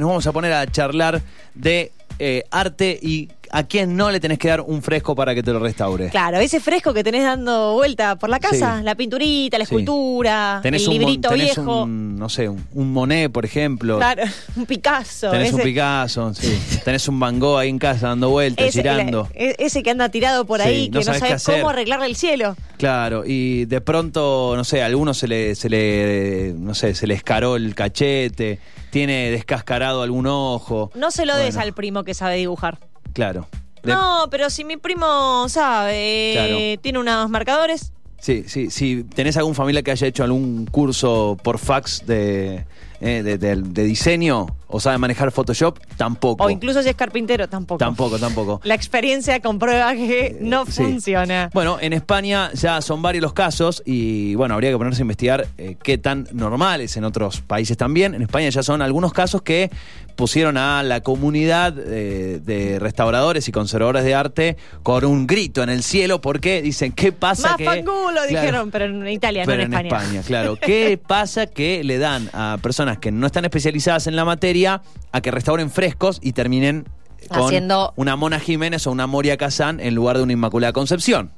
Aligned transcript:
nos 0.00 0.08
vamos 0.08 0.26
a 0.26 0.32
poner 0.32 0.52
a 0.52 0.66
charlar 0.66 1.20
de 1.54 1.92
eh, 2.18 2.44
arte 2.50 2.98
y 3.00 3.28
a 3.52 3.64
quién 3.64 3.96
no 3.96 4.10
le 4.10 4.20
tenés 4.20 4.38
que 4.38 4.46
dar 4.48 4.60
un 4.60 4.80
fresco 4.82 5.16
para 5.16 5.34
que 5.34 5.42
te 5.42 5.52
lo 5.52 5.58
restaure. 5.58 6.10
Claro, 6.10 6.38
ese 6.38 6.60
fresco 6.60 6.92
que 6.94 7.02
tenés 7.02 7.24
dando 7.24 7.72
vuelta 7.72 8.14
por 8.16 8.28
la 8.28 8.38
casa, 8.38 8.78
Sí. 8.78 8.84
la 8.84 8.94
pinturita, 8.94 9.58
la 9.58 9.64
Sí. 9.64 9.74
escultura, 9.74 10.60
Tenés 10.62 10.82
el 10.82 10.88
un, 10.90 10.94
mon- 10.96 11.00
librito 11.06 11.28
tenés 11.30 11.56
viejo. 11.56 11.82
un, 11.84 12.16
no 12.16 12.28
sé, 12.28 12.48
un, 12.48 12.64
un 12.74 12.92
Monet, 12.92 13.32
por 13.32 13.44
ejemplo. 13.46 13.96
Claro, 13.96 14.22
un 14.56 14.66
Picasso. 14.66 15.30
Tenés 15.30 15.52
un 15.54 15.62
Picasso, 15.62 16.32
sí. 16.34 16.56
Tenés 16.84 17.08
un 17.08 17.18
Van 17.18 17.40
Gogh 17.40 17.58
ahí 17.58 17.70
en 17.70 17.78
casa 17.78 18.08
dando 18.08 18.28
vueltas, 18.30 18.66
ese, 18.68 18.82
girando. 18.82 19.28
la- 19.34 19.40
e- 19.40 19.56
ese 19.58 19.82
que 19.82 19.90
anda 19.90 20.08
tirado 20.10 20.44
por 20.44 20.60
ahí, 20.60 20.90
no 20.90 21.00
que 21.00 21.06
no 21.06 21.14
sabes 21.14 21.32
hacer. 21.32 21.56
cómo 21.56 21.70
arreglarle 21.70 22.06
el 22.06 22.16
cielo. 22.16 22.54
Claro, 22.76 23.24
y 23.26 23.64
de 23.64 23.80
pronto, 23.80 24.52
no 24.56 24.62
sé, 24.62 24.82
a 24.82 24.86
alguno 24.86 25.12
se 25.14 25.26
le, 25.26 25.54
se 25.56 25.68
le, 25.70 26.54
no 26.56 26.74
sé, 26.74 26.94
se 26.94 27.06
le 27.06 27.14
escaró 27.14 27.56
el 27.56 27.74
cachete, 27.74 28.58
tiene 28.90 29.30
descascarado 29.30 30.02
algún 30.02 30.26
ojo. 30.26 30.90
No 30.94 31.10
se 31.10 31.26
lo 31.26 31.36
des 31.36 31.56
al 31.56 31.72
primo 31.72 32.04
que 32.04 32.14
sabe 32.14 32.36
dibujar. 32.36 32.78
Claro. 33.12 33.46
De- 33.82 33.92
No, 33.92 34.26
pero 34.30 34.50
si 34.50 34.64
mi 34.64 34.76
primo 34.76 35.48
sabe, 35.48 36.32
Claro. 36.34 36.56
tiene 36.82 36.98
unos 36.98 37.30
marcadores. 37.30 37.92
Sí, 38.18 38.44
sí, 38.46 38.70
si 38.70 39.04
tenés 39.04 39.36
algún 39.38 39.54
familia 39.54 39.82
que 39.82 39.90
haya 39.90 40.06
hecho 40.06 40.22
algún 40.24 40.66
curso 40.66 41.38
por 41.42 41.58
fax 41.58 42.04
de, 42.06 42.66
eh, 43.00 43.22
de, 43.22 43.38
de- 43.38 43.56
de 43.56 43.84
diseño 43.84 44.46
o 44.72 44.78
sabe 44.78 44.98
manejar 44.98 45.32
Photoshop, 45.32 45.78
tampoco. 45.96 46.44
O 46.44 46.50
incluso 46.50 46.80
si 46.82 46.88
es 46.90 46.94
carpintero, 46.94 47.48
tampoco. 47.48 47.78
Tampoco, 47.78 48.18
tampoco. 48.20 48.60
La 48.62 48.74
experiencia 48.74 49.40
comprueba 49.40 49.92
que 49.94 50.36
no 50.40 50.62
Eh, 50.62 50.66
Sí. 50.68 50.82
funciona. 50.84 51.50
Bueno, 51.52 51.78
en 51.80 51.92
España 51.92 52.50
ya 52.54 52.80
son 52.80 53.02
varios 53.02 53.22
los 53.22 53.32
casos 53.32 53.82
y 53.84 54.34
bueno, 54.36 54.54
habría 54.54 54.70
que 54.70 54.76
ponerse 54.78 55.00
a 55.00 55.02
investigar 55.02 55.46
eh, 55.58 55.76
qué 55.82 55.98
tan 55.98 56.28
normales 56.32 56.96
en 56.96 57.02
otros 57.04 57.40
países 57.40 57.76
también. 57.76 58.14
En 58.14 58.22
España 58.22 58.48
ya 58.50 58.62
son 58.62 58.80
algunos 58.80 59.12
casos 59.12 59.42
que 59.42 59.70
pusieron 60.14 60.56
a 60.56 60.82
la 60.82 61.00
comunidad 61.00 61.74
eh, 61.78 62.40
de 62.44 62.78
restauradores 62.78 63.48
y 63.48 63.52
conservadores 63.52 64.04
de 64.04 64.14
arte 64.14 64.56
con 64.82 65.04
un 65.04 65.26
grito 65.26 65.62
en 65.62 65.70
el 65.70 65.82
cielo 65.82 66.20
porque 66.20 66.62
dicen, 66.62 66.92
¿qué 66.92 67.10
pasa 67.10 67.48
Más 67.48 67.56
que... 67.56 67.64
fangulo, 67.64 68.10
Claro. 68.12 68.28
dijeron, 68.28 68.70
pero 68.70 68.84
en 68.84 69.08
Italia, 69.08 69.42
Pero 69.46 69.66
no 69.66 69.78
en 69.78 69.86
España. 69.86 70.22
claro. 70.26 70.56
¿Qué 70.60 70.98
pasa 71.06 71.46
que 71.46 71.82
le 71.82 71.98
dan 71.98 72.28
a 72.34 72.58
personas 72.62 72.89
que 72.98 73.10
no 73.12 73.26
están 73.26 73.44
especializadas 73.44 74.06
en 74.06 74.16
la 74.16 74.24
materia 74.24 74.82
a 75.12 75.20
que 75.20 75.30
restauren 75.30 75.70
frescos 75.70 76.18
y 76.22 76.32
terminen 76.32 76.88
con 77.28 77.42
Haciendo- 77.42 77.92
una 77.96 78.16
Mona 78.16 78.40
Jiménez 78.40 78.86
o 78.86 78.90
una 78.92 79.06
Moria 79.06 79.36
Kazán 79.36 79.78
en 79.80 79.94
lugar 79.94 80.16
de 80.16 80.22
una 80.24 80.32
Inmaculada 80.32 80.72
Concepción? 80.72 81.30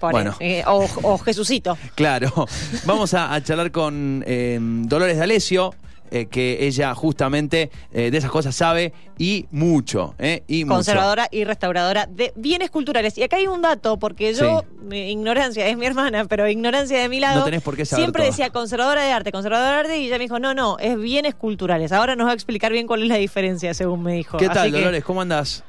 Bueno. 0.00 0.34
eh, 0.40 0.64
o, 0.66 0.88
o 1.02 1.18
Jesucito. 1.18 1.78
Claro. 1.94 2.48
Vamos 2.86 3.14
a, 3.14 3.32
a 3.32 3.40
charlar 3.42 3.70
con 3.70 4.24
eh, 4.26 4.58
Dolores 4.60 5.16
D'Alessio, 5.16 5.74
eh, 6.14 6.26
que 6.26 6.66
ella 6.66 6.94
justamente 6.94 7.70
eh, 7.90 8.10
de 8.10 8.18
esas 8.18 8.30
cosas 8.30 8.54
sabe 8.54 8.92
y 9.18 9.46
mucho. 9.50 10.14
eh, 10.18 10.42
y 10.46 10.64
mucho. 10.66 10.74
conservadora 10.76 11.26
y 11.30 11.44
restauradora 11.44 12.06
de 12.06 12.32
bienes 12.36 12.70
culturales. 12.70 13.16
Y 13.16 13.22
acá 13.22 13.36
hay 13.36 13.46
un 13.46 13.62
dato, 13.62 13.98
porque 13.98 14.34
yo, 14.34 14.62
mi 14.82 15.10
ignorancia, 15.10 15.66
es 15.66 15.76
mi 15.76 15.86
hermana, 15.86 16.26
pero 16.26 16.46
ignorancia 16.48 16.98
de 17.00 17.08
mi 17.08 17.18
lado. 17.18 17.38
No 17.40 17.44
tenés 17.46 17.62
por 17.62 17.76
qué 17.76 17.86
saber 17.86 18.04
Siempre 18.04 18.22
todo. 18.22 18.30
decía 18.30 18.50
conservadora 18.50 19.02
de 19.02 19.10
arte, 19.10 19.32
conservadora 19.32 19.70
de 19.72 19.78
arte, 19.80 19.98
y 19.98 20.06
ella 20.06 20.18
me 20.18 20.24
dijo, 20.24 20.38
no, 20.38 20.52
no, 20.54 20.78
es 20.78 20.98
bienes 20.98 21.34
culturales. 21.34 21.92
Ahora 21.92 22.14
nos 22.14 22.26
va 22.26 22.32
a 22.32 22.34
explicar 22.34 22.70
bien 22.72 22.86
cuál 22.86 23.02
es 23.02 23.08
la 23.08 23.16
diferencia, 23.16 23.72
según 23.72 24.02
me 24.02 24.12
dijo. 24.12 24.36
¿Qué 24.36 24.48
tal, 24.50 24.70
que- 24.70 24.78
Dolores? 24.78 25.02
¿Cómo 25.04 25.22
andás? 25.22 25.64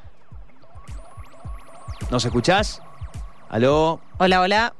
¿Nos 2.11 2.25
escuchás? 2.25 2.81
¿Aló? 3.49 4.01
Hola, 4.17 4.41
hola. 4.41 4.73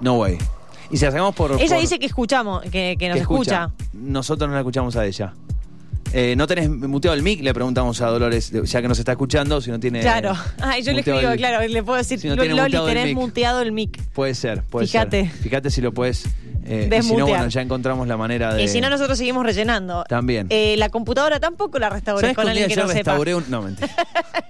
No 0.00 0.18
way. 0.18 0.36
Y 0.90 0.96
si 0.96 1.06
hacemos 1.06 1.34
por. 1.34 1.52
Ella 1.52 1.66
por- 1.68 1.80
dice 1.80 1.98
que 1.98 2.06
escuchamos, 2.06 2.62
que, 2.70 2.96
que 2.98 3.08
nos 3.08 3.16
que 3.16 3.22
escucha. 3.22 3.70
Nosotros 3.92 4.48
no 4.48 4.54
la 4.54 4.60
escuchamos 4.60 4.96
a 4.96 5.04
ella. 5.06 5.32
Eh, 6.12 6.34
¿No 6.36 6.46
tenés 6.46 6.70
muteado 6.70 7.14
el 7.16 7.22
mic? 7.22 7.42
Le 7.42 7.52
preguntamos 7.52 8.00
a 8.00 8.06
Dolores, 8.06 8.52
ya 8.64 8.80
que 8.80 8.86
nos 8.88 8.98
está 8.98 9.12
escuchando, 9.12 9.60
si 9.60 9.70
no 9.72 9.80
tiene. 9.80 10.00
Claro. 10.00 10.34
Ay, 10.60 10.82
yo 10.82 10.92
le 10.92 11.00
escribo, 11.00 11.18
el- 11.18 11.36
claro, 11.36 11.66
le 11.66 11.82
puedo 11.82 11.98
decir, 11.98 12.20
Si 12.20 12.28
no 12.28 12.34
tiene 12.36 12.50
Loli, 12.54 12.62
muteado 12.62 12.88
el 12.88 12.94
tenés 12.94 13.06
mic. 13.08 13.16
muteado 13.16 13.60
el 13.62 13.72
mic. 13.72 14.02
Puede 14.12 14.34
ser, 14.34 14.62
puede 14.62 14.86
Fíjate. 14.86 15.22
ser. 15.28 15.32
Fíjate 15.42 15.70
si 15.70 15.80
lo 15.80 15.92
puedes. 15.92 16.24
eh, 16.64 16.88
y 16.96 17.02
si 17.02 17.16
no, 17.16 17.26
bueno, 17.26 17.48
ya 17.48 17.60
encontramos 17.60 18.06
la 18.06 18.16
manera 18.16 18.54
de. 18.54 18.62
Y 18.62 18.68
si 18.68 18.80
no, 18.80 18.88
nosotros 18.88 19.18
seguimos 19.18 19.44
rellenando. 19.44 20.04
También. 20.08 20.46
Eh, 20.50 20.76
la 20.78 20.88
computadora 20.90 21.40
tampoco 21.40 21.78
la 21.80 21.90
restauré 21.90 22.20
¿Sabes 22.20 22.36
que 22.36 22.42
con 22.42 22.48
alguien 22.48 22.68
que 22.68 22.76
no 22.76 22.82
sepa. 22.82 22.94
restauré 22.94 23.34
un. 23.34 23.44
No, 23.50 23.62
mentira. 23.62 23.88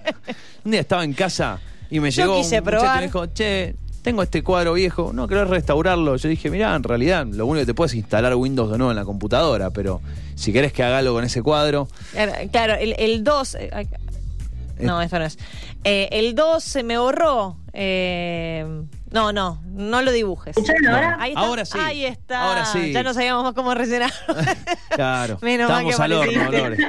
un 0.63 0.71
día 0.71 0.81
estaba 0.81 1.03
en 1.03 1.13
casa 1.13 1.59
y 1.89 1.99
me 1.99 2.11
Yo 2.11 2.21
llegó 2.23 2.37
quise 2.37 2.59
un 2.59 2.63
muchacho 2.65 2.77
y 2.77 2.79
probar. 2.79 2.97
me 2.99 3.05
dijo, 3.07 3.25
che, 3.27 3.75
tengo 4.07 4.23
este 4.23 4.41
cuadro 4.43 4.73
viejo, 4.73 5.11
no 5.13 5.27
querés 5.27 5.47
restaurarlo. 5.49 6.15
Yo 6.15 6.29
dije, 6.29 6.49
mirá, 6.49 6.75
en 6.75 6.83
realidad 6.83 7.25
lo 7.27 7.45
único 7.45 7.61
que 7.61 7.65
te 7.67 7.73
puedes 7.73 7.93
instalar 7.93 8.33
Windows 8.35 8.71
de 8.71 8.77
nuevo 8.77 8.91
en 8.91 8.95
la 8.97 9.05
computadora, 9.05 9.69
pero 9.71 10.01
si 10.35 10.51
querés 10.53 10.71
que 10.73 10.83
haga 10.83 10.99
algo 10.99 11.13
con 11.13 11.23
ese 11.23 11.41
cuadro. 11.43 11.87
Claro, 12.51 12.73
el, 12.75 12.95
el 12.97 13.23
2. 13.23 13.55
eh, 13.55 13.69
ay, 13.73 13.87
no, 14.79 15.01
esto 15.01 15.19
no 15.19 15.25
es. 15.25 15.37
Eh, 15.83 16.07
el 16.11 16.35
2 16.35 16.63
se 16.63 16.83
me 16.83 16.97
borró. 16.97 17.57
eh, 17.73 18.65
no, 19.11 19.31
no, 19.33 19.61
no 19.65 20.01
lo 20.01 20.11
dibujes. 20.11 20.55
¿Escucharon 20.57 20.87
ahora? 20.87 21.17
Ahí 21.19 21.31
está. 21.31 21.41
Ahora 21.41 21.65
sí. 21.65 21.77
Ahí 21.79 22.05
está. 22.05 22.41
Ahora 22.43 22.65
sí. 22.65 22.91
Ya 22.91 23.03
no 23.03 23.13
sabíamos 23.13 23.43
más 23.43 23.53
cómo 23.53 23.73
rellenar. 23.73 24.11
Claro. 24.89 25.37
Menos 25.43 25.69
mal 25.69 25.83
que 25.83 25.89
Estamos 25.91 25.99
al 26.11 26.13
horno. 26.13 26.87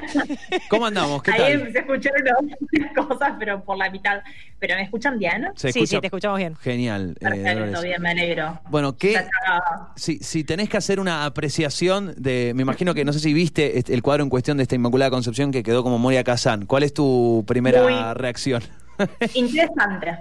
¿Cómo 0.71 0.87
andamos? 0.87 1.23
¿Qué 1.23 1.33
Ahí 1.33 1.39
tal? 1.39 1.53
empecé 1.53 1.79
a 1.79 1.81
escuchar 1.83 2.13
unas 2.41 3.07
cosas, 3.09 3.33
pero 3.39 3.63
por 3.65 3.77
la 3.77 3.91
mitad. 3.91 4.21
¿Pero 4.59 4.75
me 4.77 4.83
escuchan 4.83 5.19
bien? 5.19 5.47
¿Se 5.57 5.73
sí, 5.73 5.87
sí, 5.87 6.01
te 6.01 6.07
escuchamos 6.07 6.39
bien. 6.39 6.57
Genial. 6.57 7.11
eh, 7.21 7.21
Perfecto, 7.21 7.59
Dolores. 7.61 7.83
bien, 7.83 8.03
me 8.03 8.11
alegro. 8.11 8.61
Bueno, 8.71 8.97
¿qué, 8.97 9.25
si, 9.97 10.19
si 10.21 10.43
tenés 10.43 10.69
que 10.71 10.79
hacer 10.79 10.99
una 11.01 11.27
apreciación 11.27 12.15
de, 12.17 12.53
me 12.57 12.63
imagino 12.63 12.95
que 12.95 13.05
no 13.05 13.13
sé 13.13 13.21
si 13.21 13.33
viste 13.35 13.79
este- 13.79 13.93
el 13.95 14.03
cuadro 14.03 14.25
en 14.25 14.31
cuestión 14.31 14.57
de 14.57 14.63
esta 14.63 14.75
Inmaculada 14.75 15.11
Concepción 15.11 15.53
que 15.53 15.63
quedó 15.63 15.83
como 15.83 15.99
Moria 15.99 16.25
Kazán. 16.25 16.65
¿Cuál 16.67 16.83
es 16.85 16.95
tu 16.95 17.45
primera 17.47 17.83
Muy- 17.83 18.15
reacción? 18.15 18.63
Interesante. 19.35 20.19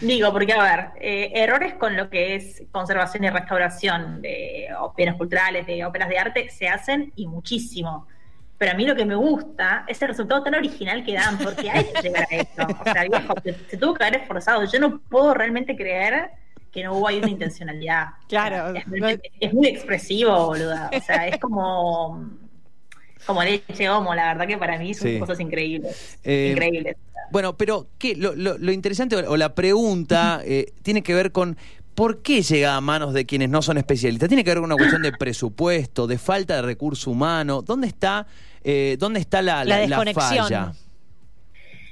Digo, 0.00 0.32
porque 0.32 0.52
a 0.52 0.62
ver, 0.62 0.86
eh, 1.00 1.32
errores 1.34 1.74
con 1.74 1.96
lo 1.96 2.10
que 2.10 2.34
es 2.34 2.62
conservación 2.70 3.24
y 3.24 3.30
restauración 3.30 4.20
de 4.22 4.68
bienes 4.96 5.16
culturales, 5.16 5.66
de 5.66 5.84
óperas 5.84 6.08
de 6.08 6.18
arte, 6.18 6.48
se 6.50 6.68
hacen 6.68 7.12
y 7.16 7.26
muchísimo. 7.26 8.06
Pero 8.58 8.72
a 8.72 8.74
mí 8.74 8.84
lo 8.86 8.96
que 8.96 9.04
me 9.04 9.14
gusta 9.14 9.84
es 9.86 10.02
el 10.02 10.08
resultado 10.08 10.42
tan 10.42 10.54
original 10.56 11.04
que 11.04 11.14
dan, 11.14 11.38
porque 11.38 11.70
hay 11.70 11.84
que 11.84 12.02
llegar 12.02 12.26
a 12.30 12.34
eso. 12.36 12.66
O 12.80 12.84
sea, 12.84 13.04
viejo, 13.04 13.34
se, 13.42 13.54
se 13.54 13.76
tuvo 13.76 13.94
que 13.94 14.04
haber 14.04 14.20
esforzado. 14.22 14.64
Yo 14.64 14.80
no 14.80 14.98
puedo 15.00 15.32
realmente 15.32 15.76
creer 15.76 16.30
que 16.72 16.82
no 16.84 16.94
hubo 16.94 17.08
ahí 17.08 17.18
una 17.18 17.30
intencionalidad. 17.30 18.08
Claro. 18.28 18.74
Es, 18.76 18.86
muy- 18.88 19.20
es 19.40 19.54
muy 19.54 19.68
expresivo, 19.68 20.46
boluda. 20.46 20.90
O 20.94 21.00
sea, 21.00 21.28
es 21.28 21.38
como, 21.38 22.28
como 23.28 23.44
leche 23.44 23.88
homo, 23.88 24.14
la 24.14 24.32
verdad 24.32 24.46
que 24.48 24.58
para 24.58 24.78
mí 24.78 24.94
son 24.94 25.08
Sí. 25.08 25.18
cosas 25.20 25.38
increíbles. 25.38 26.18
Eh, 26.24 26.50
increíbles. 26.52 26.96
Bueno, 27.30 27.56
pero 27.56 27.86
¿qué? 27.98 28.16
Lo, 28.16 28.34
lo- 28.34 28.56
lo 28.58 28.72
interesante 28.72 29.14
o 29.16 29.36
la 29.36 29.54
pregunta 29.54 30.40
eh, 30.44 30.72
tiene 30.82 31.02
que 31.02 31.14
ver 31.14 31.30
con 31.30 31.56
por 31.94 32.22
qué 32.22 32.42
llega 32.42 32.74
a 32.76 32.80
manos 32.80 33.12
de 33.12 33.26
quienes 33.26 33.48
no 33.50 33.60
son 33.60 33.76
especialistas. 33.76 34.28
Tiene 34.28 34.44
que 34.44 34.50
ver 34.50 34.58
con 34.58 34.64
una 34.64 34.76
cuestión 34.76 35.02
de 35.02 35.12
presupuesto, 35.18 36.06
de 36.06 36.16
falta 36.18 36.56
de 36.56 36.62
recurso 36.62 37.10
humano. 37.10 37.60
¿Dónde 37.62 37.86
está, 37.88 38.26
eh, 38.64 38.96
dónde 38.98 39.20
está 39.20 39.42
la, 39.42 39.64
La 39.64 39.86
la- 39.86 40.12
falla? 40.14 40.72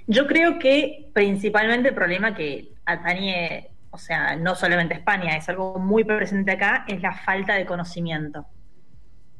Yo 0.06 0.26
creo 0.26 0.58
que 0.58 1.08
principalmente 1.12 1.88
el 1.88 1.94
problema 1.94 2.34
que 2.34 2.68
atañe, 2.84 3.68
o 3.91 3.98
sea, 3.98 4.36
no 4.36 4.54
solamente 4.54 4.94
España, 4.94 5.36
es 5.36 5.48
algo 5.48 5.78
muy 5.80 6.04
presente 6.04 6.53
acá, 6.53 6.84
es 6.88 7.03
la 7.03 7.12
falta 7.12 7.54
de 7.54 7.66
conocimiento. 7.66 8.47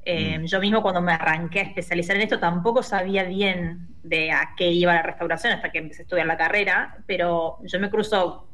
Eh, 0.09 0.39
Mm. 0.39 0.44
Yo 0.44 0.61
mismo 0.61 0.83
cuando 0.83 1.00
me 1.03 1.12
arranqué 1.12 1.59
a 1.59 1.62
especializar 1.65 2.15
en 2.15 2.22
esto 2.22 2.39
tampoco 2.39 2.81
sabía 2.81 3.25
bien 3.25 3.89
de 4.05 4.31
a 4.31 4.50
qué 4.56 4.71
iba 4.71 4.94
la 4.94 5.03
restauración 5.03 5.53
hasta 5.53 5.72
que 5.72 5.78
empecé 5.78 6.03
a 6.03 6.05
estudiar 6.05 6.27
la 6.28 6.37
carrera, 6.37 6.97
pero 7.06 7.59
yo 7.65 7.81
me 7.81 7.91
cruzo 7.91 8.49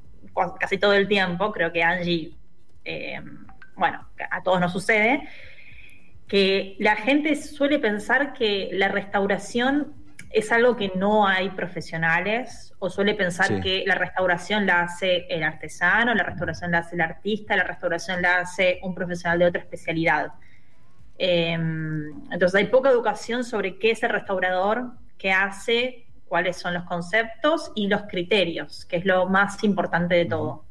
casi 0.58 0.78
todo 0.78 0.94
el 0.94 1.06
tiempo, 1.06 1.52
creo 1.52 1.70
que 1.70 1.82
Angie, 1.82 2.32
eh, 2.86 3.20
bueno, 3.76 4.08
a 4.30 4.42
todos 4.42 4.60
nos 4.60 4.72
sucede, 4.72 5.28
que 6.26 6.74
la 6.78 6.96
gente 6.96 7.36
suele 7.36 7.78
pensar 7.78 8.32
que 8.32 8.70
la 8.72 8.88
restauración 8.88 9.92
es 10.30 10.50
algo 10.50 10.74
que 10.76 10.90
no 10.96 11.26
hay 11.26 11.50
profesionales 11.50 12.72
o 12.78 12.88
suele 12.88 13.14
pensar 13.14 13.48
Sí. 13.48 13.60
que 13.60 13.84
la 13.86 13.96
restauración 13.96 14.64
la 14.64 14.80
hace 14.84 15.26
el 15.28 15.42
artesano, 15.42 16.14
la 16.14 16.22
restauración 16.22 16.70
la 16.70 16.78
hace 16.78 16.94
el 16.94 17.02
artista, 17.02 17.54
la 17.56 17.64
restauración 17.64 18.22
la 18.22 18.38
hace 18.38 18.80
un 18.82 18.94
profesional 18.94 19.38
de 19.40 19.44
otra 19.44 19.60
especialidad. 19.60 20.32
Eh, 21.18 21.52
entonces 21.52 22.54
hay 22.54 22.66
poca 22.66 22.90
educación 22.90 23.44
sobre 23.44 23.78
qué 23.78 23.90
es 23.92 24.02
el 24.02 24.10
restaurador, 24.10 24.92
qué 25.18 25.32
hace, 25.32 26.06
cuáles 26.26 26.56
son 26.56 26.74
los 26.74 26.84
conceptos 26.84 27.70
y 27.74 27.88
los 27.88 28.02
criterios, 28.02 28.84
que 28.86 28.96
es 28.96 29.04
lo 29.04 29.28
más 29.28 29.62
importante 29.64 30.14
de 30.14 30.24
todo. 30.24 30.64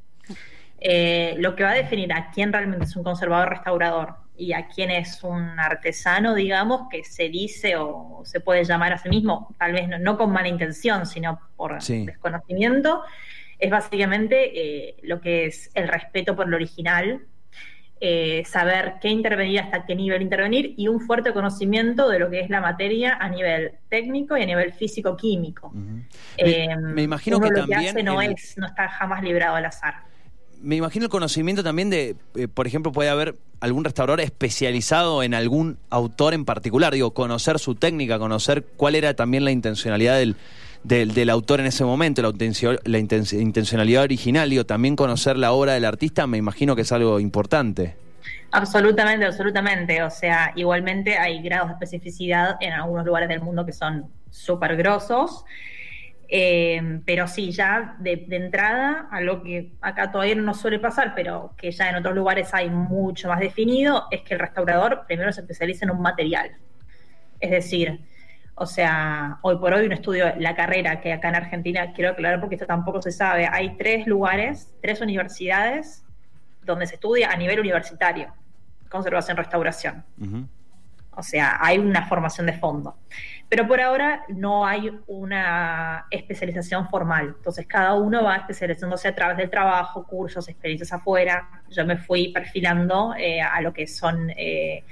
Eh, 0.79 1.35
lo 1.37 1.55
que 1.55 1.63
va 1.63 1.71
a 1.71 1.75
definir 1.75 2.11
a 2.11 2.31
quién 2.31 2.51
realmente 2.51 2.85
es 2.85 2.95
un 2.95 3.03
conservador 3.03 3.49
restaurador 3.49 4.15
y 4.35 4.53
a 4.53 4.67
quién 4.67 4.89
es 4.89 5.23
un 5.23 5.59
artesano, 5.59 6.33
digamos, 6.33 6.89
que 6.89 7.03
se 7.03 7.29
dice 7.29 7.75
o 7.75 8.23
se 8.25 8.39
puede 8.39 8.63
llamar 8.63 8.91
a 8.93 8.97
sí 8.97 9.07
mismo, 9.07 9.53
tal 9.59 9.73
vez 9.73 9.87
no, 9.87 9.99
no 9.99 10.17
con 10.17 10.31
mala 10.31 10.47
intención, 10.47 11.05
sino 11.05 11.39
por 11.55 11.79
Sí. 11.83 12.05
desconocimiento, 12.07 13.03
es 13.59 13.69
básicamente 13.69 14.87
eh, 14.89 14.95
lo 15.03 15.21
que 15.21 15.45
es 15.45 15.69
el 15.75 15.87
respeto 15.87 16.35
por 16.35 16.47
lo 16.49 16.55
original, 16.55 17.21
eh, 18.03 18.41
saber 18.47 18.95
qué 18.99 19.09
intervenir, 19.09 19.59
hasta 19.59 19.85
qué 19.85 19.95
nivel 19.95 20.23
intervenir 20.23 20.73
y 20.75 20.87
un 20.87 20.99
fuerte 21.01 21.33
conocimiento 21.33 22.09
de 22.09 22.17
lo 22.17 22.31
que 22.31 22.39
es 22.39 22.49
la 22.49 22.59
materia 22.59 23.15
a 23.21 23.29
nivel 23.29 23.73
técnico 23.89 24.35
y 24.35 24.41
a 24.41 24.45
nivel 24.47 24.73
físico-químico. 24.73 25.71
me, 25.71 26.77
me, 26.77 27.03
imagino 27.03 27.39
que 27.39 27.51
también... 27.51 28.03
no, 28.03 28.19
es, 28.19 28.57
no 28.57 28.65
está 28.65 28.89
jamás 28.89 29.21
librado 29.21 29.55
al 29.55 29.65
azar. 29.65 29.93
Me 30.63 30.77
imagino 30.77 31.05
el 31.05 31.11
conocimiento 31.11 31.63
también 31.63 31.91
de, 31.91 32.15
eh, 32.33 32.47
por 32.47 32.65
ejemplo, 32.65 32.91
puede 32.91 33.09
haber 33.09 33.35
algún 33.59 33.83
restaurador 33.83 34.19
especializado 34.21 35.21
en 35.21 35.35
algún 35.35 35.77
autor 35.91 36.33
en 36.33 36.43
particular, 36.43 36.93
digo, 36.93 37.13
conocer 37.13 37.59
su 37.59 37.75
técnica, 37.75 38.17
conocer 38.17 38.65
cuál 38.77 38.95
era 38.95 39.13
también 39.13 39.45
la 39.45 39.51
intencionalidad 39.51 40.17
del, 40.17 40.35
del, 40.83 41.29
autor 41.29 41.59
en 41.59 41.67
ese 41.67 41.83
momento, 41.85 42.21
la, 42.23 42.97
intencionalidad 42.99 44.03
original, 44.03 44.49
digo, 44.49 44.65
también 44.65 44.95
conocer 44.95 45.37
la 45.37 45.51
obra 45.51 45.73
del 45.73 45.85
artista, 45.85 46.27
me 46.27 46.37
imagino 46.37 46.75
que 46.75 46.81
es 46.81 46.91
algo 46.91 47.19
importante. 47.19 47.95
Absolutamente, 48.51 49.25
absolutamente. 49.25 50.03
O 50.03 50.09
sea, 50.09 50.51
igualmente 50.55 51.17
hay 51.17 51.41
grados 51.41 51.69
de 51.69 51.73
especificidad 51.73 52.57
en 52.59 52.73
algunos 52.73 53.05
lugares 53.05 53.29
del 53.29 53.41
mundo 53.41 53.65
que 53.65 53.73
son 53.73 54.07
súper 54.29 54.75
grosos. 54.75 55.45
Eh, 56.33 57.01
pero 57.05 57.27
sí, 57.27 57.51
ya 57.51 57.97
de, 57.99 58.25
entrada, 58.29 59.09
algo 59.11 59.43
que 59.43 59.73
acá 59.81 60.11
todavía 60.11 60.35
no 60.35 60.53
suele 60.53 60.79
pasar, 60.79 61.13
pero 61.13 61.53
que 61.57 61.71
ya 61.71 61.89
en 61.89 61.97
otros 61.97 62.15
lugares 62.15 62.53
hay 62.53 62.69
mucho 62.69 63.27
más 63.27 63.41
definido, 63.41 64.05
es 64.11 64.21
que 64.21 64.35
el 64.35 64.39
restaurador 64.39 65.05
primero 65.07 65.33
se 65.33 65.41
especializa 65.41 65.85
en 65.85 65.91
un 65.91 66.01
material. 66.01 66.51
Es 67.41 67.51
decir, 67.51 67.99
o 68.61 68.67
sea, 68.67 69.39
hoy 69.41 69.57
por 69.57 69.73
hoy 69.73 69.87
un 69.87 69.91
estudio, 69.91 70.35
la 70.37 70.55
carrera 70.55 71.01
que 71.01 71.11
acá 71.11 71.29
en 71.29 71.35
Argentina, 71.35 71.93
quiero 71.93 72.11
aclarar 72.11 72.39
porque 72.39 72.53
esto 72.53 72.67
tampoco 72.67 73.01
se 73.01 73.11
sabe, 73.11 73.47
hay 73.51 73.75
tres 73.75 74.05
lugares, 74.05 74.71
tres 74.83 75.01
universidades 75.01 76.05
donde 76.63 76.85
se 76.85 76.93
estudia 76.93 77.31
a 77.31 77.37
nivel 77.37 77.59
universitario, 77.59 78.31
conservación-restauración. 78.87 80.05
O 81.09 81.23
sea, 81.23 81.57
hay 81.59 81.79
una 81.79 82.07
formación 82.07 82.45
de 82.45 82.53
fondo. 82.53 82.97
Pero 83.49 83.67
por 83.67 83.81
ahora 83.81 84.25
no 84.29 84.63
hay 84.63 84.91
una 85.07 86.05
especialización 86.11 86.87
formal. 86.87 87.33
Entonces, 87.37 87.65
cada 87.65 87.95
uno 87.95 88.23
va 88.23 88.35
especializándose 88.35 89.07
a 89.07 89.15
través 89.15 89.37
del 89.37 89.49
trabajo, 89.49 90.03
cursos, 90.03 90.47
experiencias 90.47 90.93
afuera. 90.93 91.63
Yo 91.67 91.83
me 91.83 91.97
fui 91.97 92.31
perfilando 92.31 93.15
eh, 93.17 93.41
a 93.41 93.59
lo 93.59 93.73
que 93.73 93.87
son 93.87 94.29
eh, 94.37 94.83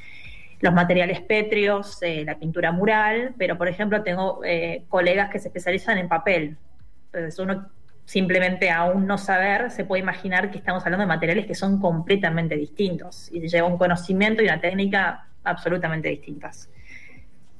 los 0.59 0.73
materiales 0.73 1.21
pétreos, 1.21 2.01
eh, 2.01 2.23
la 2.25 2.37
pintura 2.37 2.71
mural, 2.71 3.33
pero 3.37 3.57
por 3.57 3.67
ejemplo 3.67 4.03
tengo 4.03 4.41
colegas 4.87 5.29
que 5.29 5.39
se 5.39 5.47
especializan 5.47 5.97
en 5.97 6.07
papel. 6.07 6.57
Entonces, 7.05 7.39
uno 7.39 7.69
simplemente 8.09 8.71
aún 8.71 9.05
no 9.05 9.19
saber, 9.19 9.69
se 9.69 9.85
puede 9.85 10.01
imaginar 10.01 10.49
que 10.49 10.57
estamos 10.57 10.83
hablando 10.83 11.03
de 11.03 11.07
materiales 11.07 11.45
que 11.45 11.53
son 11.53 11.79
completamente 11.79 12.55
distintos 12.55 13.29
y 13.31 13.47
lleva 13.47 13.67
un 13.67 13.77
conocimiento 13.77 14.41
y 14.41 14.45
una 14.45 14.59
técnica 14.59 15.27
absolutamente 15.43 16.09
distintas. 16.09 16.71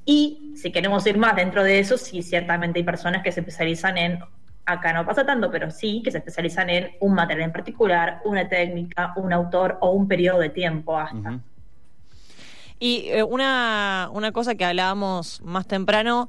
Y 0.04 0.54
si 0.56 0.72
queremos 0.72 1.06
ir 1.06 1.18
más 1.18 1.36
dentro 1.36 1.62
de 1.62 1.78
eso, 1.78 1.96
sí, 1.96 2.22
ciertamente 2.22 2.80
hay 2.80 2.84
personas 2.84 3.22
que 3.22 3.30
se 3.30 3.40
especializan 3.40 3.96
en, 3.96 4.18
acá 4.66 4.92
no 4.92 5.06
pasa 5.06 5.24
tanto, 5.24 5.52
pero 5.52 5.70
sí, 5.70 6.02
que 6.02 6.10
se 6.10 6.18
especializan 6.18 6.68
en 6.68 6.90
un 6.98 7.14
material 7.14 7.46
en 7.46 7.52
particular, 7.52 8.20
una 8.24 8.48
técnica, 8.48 9.12
un 9.14 9.32
autor 9.32 9.78
o 9.80 9.92
un 9.92 10.08
periodo 10.08 10.40
de 10.40 10.50
tiempo 10.50 10.98
hasta. 10.98 11.38
Y 12.80 13.04
eh, 13.10 13.22
una, 13.22 14.10
una 14.12 14.32
cosa 14.32 14.56
que 14.56 14.64
hablábamos 14.64 15.40
más 15.42 15.66
temprano 15.68 16.28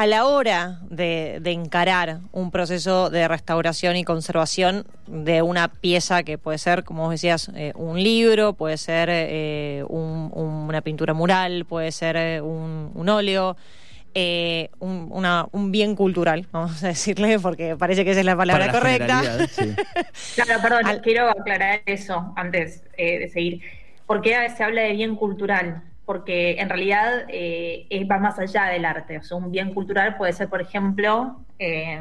a 0.00 0.06
la 0.06 0.24
hora 0.24 0.78
de, 0.88 1.42
encarar 1.44 2.20
un 2.32 2.50
proceso 2.50 3.10
de 3.10 3.28
restauración 3.28 3.96
y 3.96 4.04
conservación 4.04 4.86
de 5.06 5.42
una 5.42 5.68
pieza 5.68 6.22
que 6.22 6.38
puede 6.38 6.56
ser, 6.56 6.84
como 6.84 7.02
vos 7.02 7.10
decías, 7.10 7.50
eh, 7.54 7.72
un 7.74 8.02
libro, 8.02 8.54
puede 8.54 8.78
ser 8.78 9.10
eh, 9.12 9.84
una 9.90 10.80
pintura 10.80 11.12
mural, 11.12 11.66
puede 11.66 11.92
ser 11.92 12.16
eh, 12.16 12.40
un, 12.40 13.08
óleo, 13.10 13.58
un, 14.80 15.70
bien 15.70 15.94
cultural, 15.96 16.46
vamos 16.50 16.82
a 16.82 16.88
decirle, 16.88 17.38
porque 17.38 17.76
parece 17.76 18.02
que 18.02 18.12
esa 18.12 18.20
es 18.20 18.26
la 18.26 18.36
palabra 18.38 18.72
correcta. 18.72 19.22
claro, 20.34 20.62
perdón, 20.62 21.00
quiero 21.02 21.28
aclarar 21.28 21.82
eso 21.84 22.32
antes 22.36 22.84
de 22.96 23.28
seguir. 23.30 23.79
¿Por 24.10 24.22
qué 24.22 24.48
se 24.56 24.64
habla 24.64 24.82
de 24.82 24.92
bien 24.94 25.14
cultural? 25.14 25.84
porque 26.04 26.60
en 26.60 26.68
realidad 26.68 27.26
eh, 27.28 27.86
va 28.10 28.18
más 28.18 28.36
allá 28.40 28.64
del 28.64 28.84
arte. 28.84 29.18
O 29.18 29.22
sea, 29.22 29.36
un 29.36 29.52
bien 29.52 29.72
cultural 29.72 30.16
puede 30.16 30.32
ser, 30.32 30.48
por 30.48 30.60
ejemplo, 30.60 31.36
eh, 31.60 32.00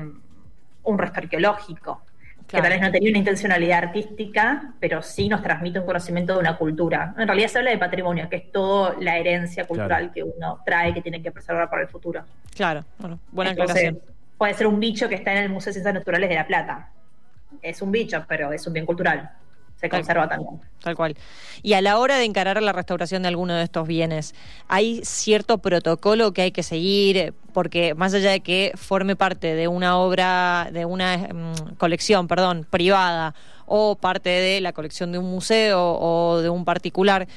un 0.81 0.97
resto 0.97 1.19
arqueológico, 1.19 2.01
que 2.47 2.59
tal 2.59 2.71
vez 2.71 2.81
no 2.81 2.89
tenía 2.89 3.11
una 3.11 3.19
intencionalidad 3.19 3.83
artística, 3.83 4.73
pero 4.79 5.03
sí 5.03 5.29
nos 5.29 5.43
transmite 5.43 5.79
un 5.79 5.85
conocimiento 5.85 6.33
de 6.33 6.39
una 6.39 6.57
cultura. 6.57 7.13
En 7.19 7.27
realidad 7.27 7.49
se 7.49 7.59
habla 7.59 7.69
de 7.69 7.77
patrimonio, 7.77 8.27
que 8.27 8.37
es 8.37 8.51
toda 8.51 8.95
la 8.99 9.19
herencia 9.19 9.67
cultural 9.67 10.11
que 10.11 10.23
uno 10.23 10.59
trae, 10.65 10.91
que 10.91 11.03
tiene 11.03 11.21
que 11.21 11.31
preservar 11.31 11.69
para 11.69 11.83
el 11.83 11.89
futuro. 11.89 12.23
Claro, 12.55 12.83
bueno, 12.97 13.19
buena 13.31 13.51
aclaración. 13.51 13.99
Puede 14.39 14.55
ser 14.55 14.65
un 14.65 14.79
bicho 14.79 15.07
que 15.07 15.13
está 15.13 15.33
en 15.33 15.43
el 15.43 15.49
Museo 15.49 15.69
de 15.69 15.73
Ciencias 15.73 15.93
Naturales 15.93 16.27
de 16.27 16.35
La 16.35 16.47
Plata. 16.47 16.89
Es 17.61 17.83
un 17.83 17.91
bicho, 17.91 18.25
pero 18.27 18.51
es 18.51 18.65
un 18.65 18.73
bien 18.73 18.87
cultural 18.87 19.29
se 19.79 19.89
conserva 19.89 20.27
también. 20.27 20.59
Tal 20.83 20.95
cual. 20.95 21.15
Y 21.61 21.73
a 21.73 21.81
la 21.81 21.97
hora 21.97 22.17
de 22.17 22.25
encarar 22.25 22.61
la 22.61 22.73
restauración 22.73 23.21
de 23.21 23.29
alguno 23.29 23.53
de 23.53 23.63
estos 23.63 23.87
bienes, 23.87 24.35
¿hay 24.67 25.01
cierto 25.03 25.59
protocolo 25.59 26.33
que 26.33 26.41
hay 26.41 26.51
que 26.51 26.63
seguir? 26.63 27.33
Porque 27.53 27.93
más 27.95 28.13
allá 28.13 28.31
de 28.31 28.41
que 28.41 28.73
forme 28.75 29.15
parte 29.15 29.55
de 29.55 29.67
una 29.67 29.97
obra, 29.97 30.69
de 30.71 30.85
una 30.85 31.17
mm, 31.17 31.75
colección, 31.77 32.27
perdón, 32.27 32.67
privada, 32.69 33.35
o 33.65 33.95
parte 33.95 34.29
de 34.29 34.61
la 34.61 34.73
colección 34.73 35.11
de 35.11 35.19
un 35.19 35.29
museo 35.29 35.97
o 35.99 36.41
de 36.41 36.49
un 36.49 36.65
particular, 36.65 37.27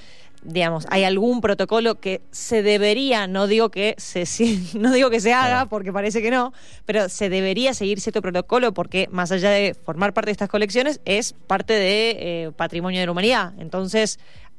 digamos, 0.42 0.86
hay 0.90 1.04
algún 1.04 1.40
protocolo 1.40 2.00
que 2.00 2.20
se 2.30 2.62
debería, 2.62 3.26
no 3.26 3.46
digo 3.46 3.70
que 3.70 3.94
se 3.98 4.24
no 4.78 4.92
digo 4.92 5.10
que 5.10 5.20
se 5.20 5.32
haga 5.32 5.66
porque 5.66 5.92
parece 5.92 6.22
que 6.22 6.30
no, 6.30 6.52
pero 6.84 7.08
se 7.08 7.28
debería 7.28 7.74
seguir 7.74 8.00
cierto 8.00 8.22
protocolo 8.22 8.72
porque 8.72 9.08
más 9.10 9.32
allá 9.32 9.50
de 9.50 9.74
formar 9.74 10.12
parte 10.12 10.26
de 10.26 10.32
estas 10.32 10.48
colecciones 10.48 11.00
es 11.04 11.32
parte 11.32 11.74
de 11.74 12.16
eh, 12.18 12.50
patrimonio 12.56 13.00
de 13.00 13.06
la 13.06 13.12
humanidad, 13.12 13.52
entonces 13.58 14.18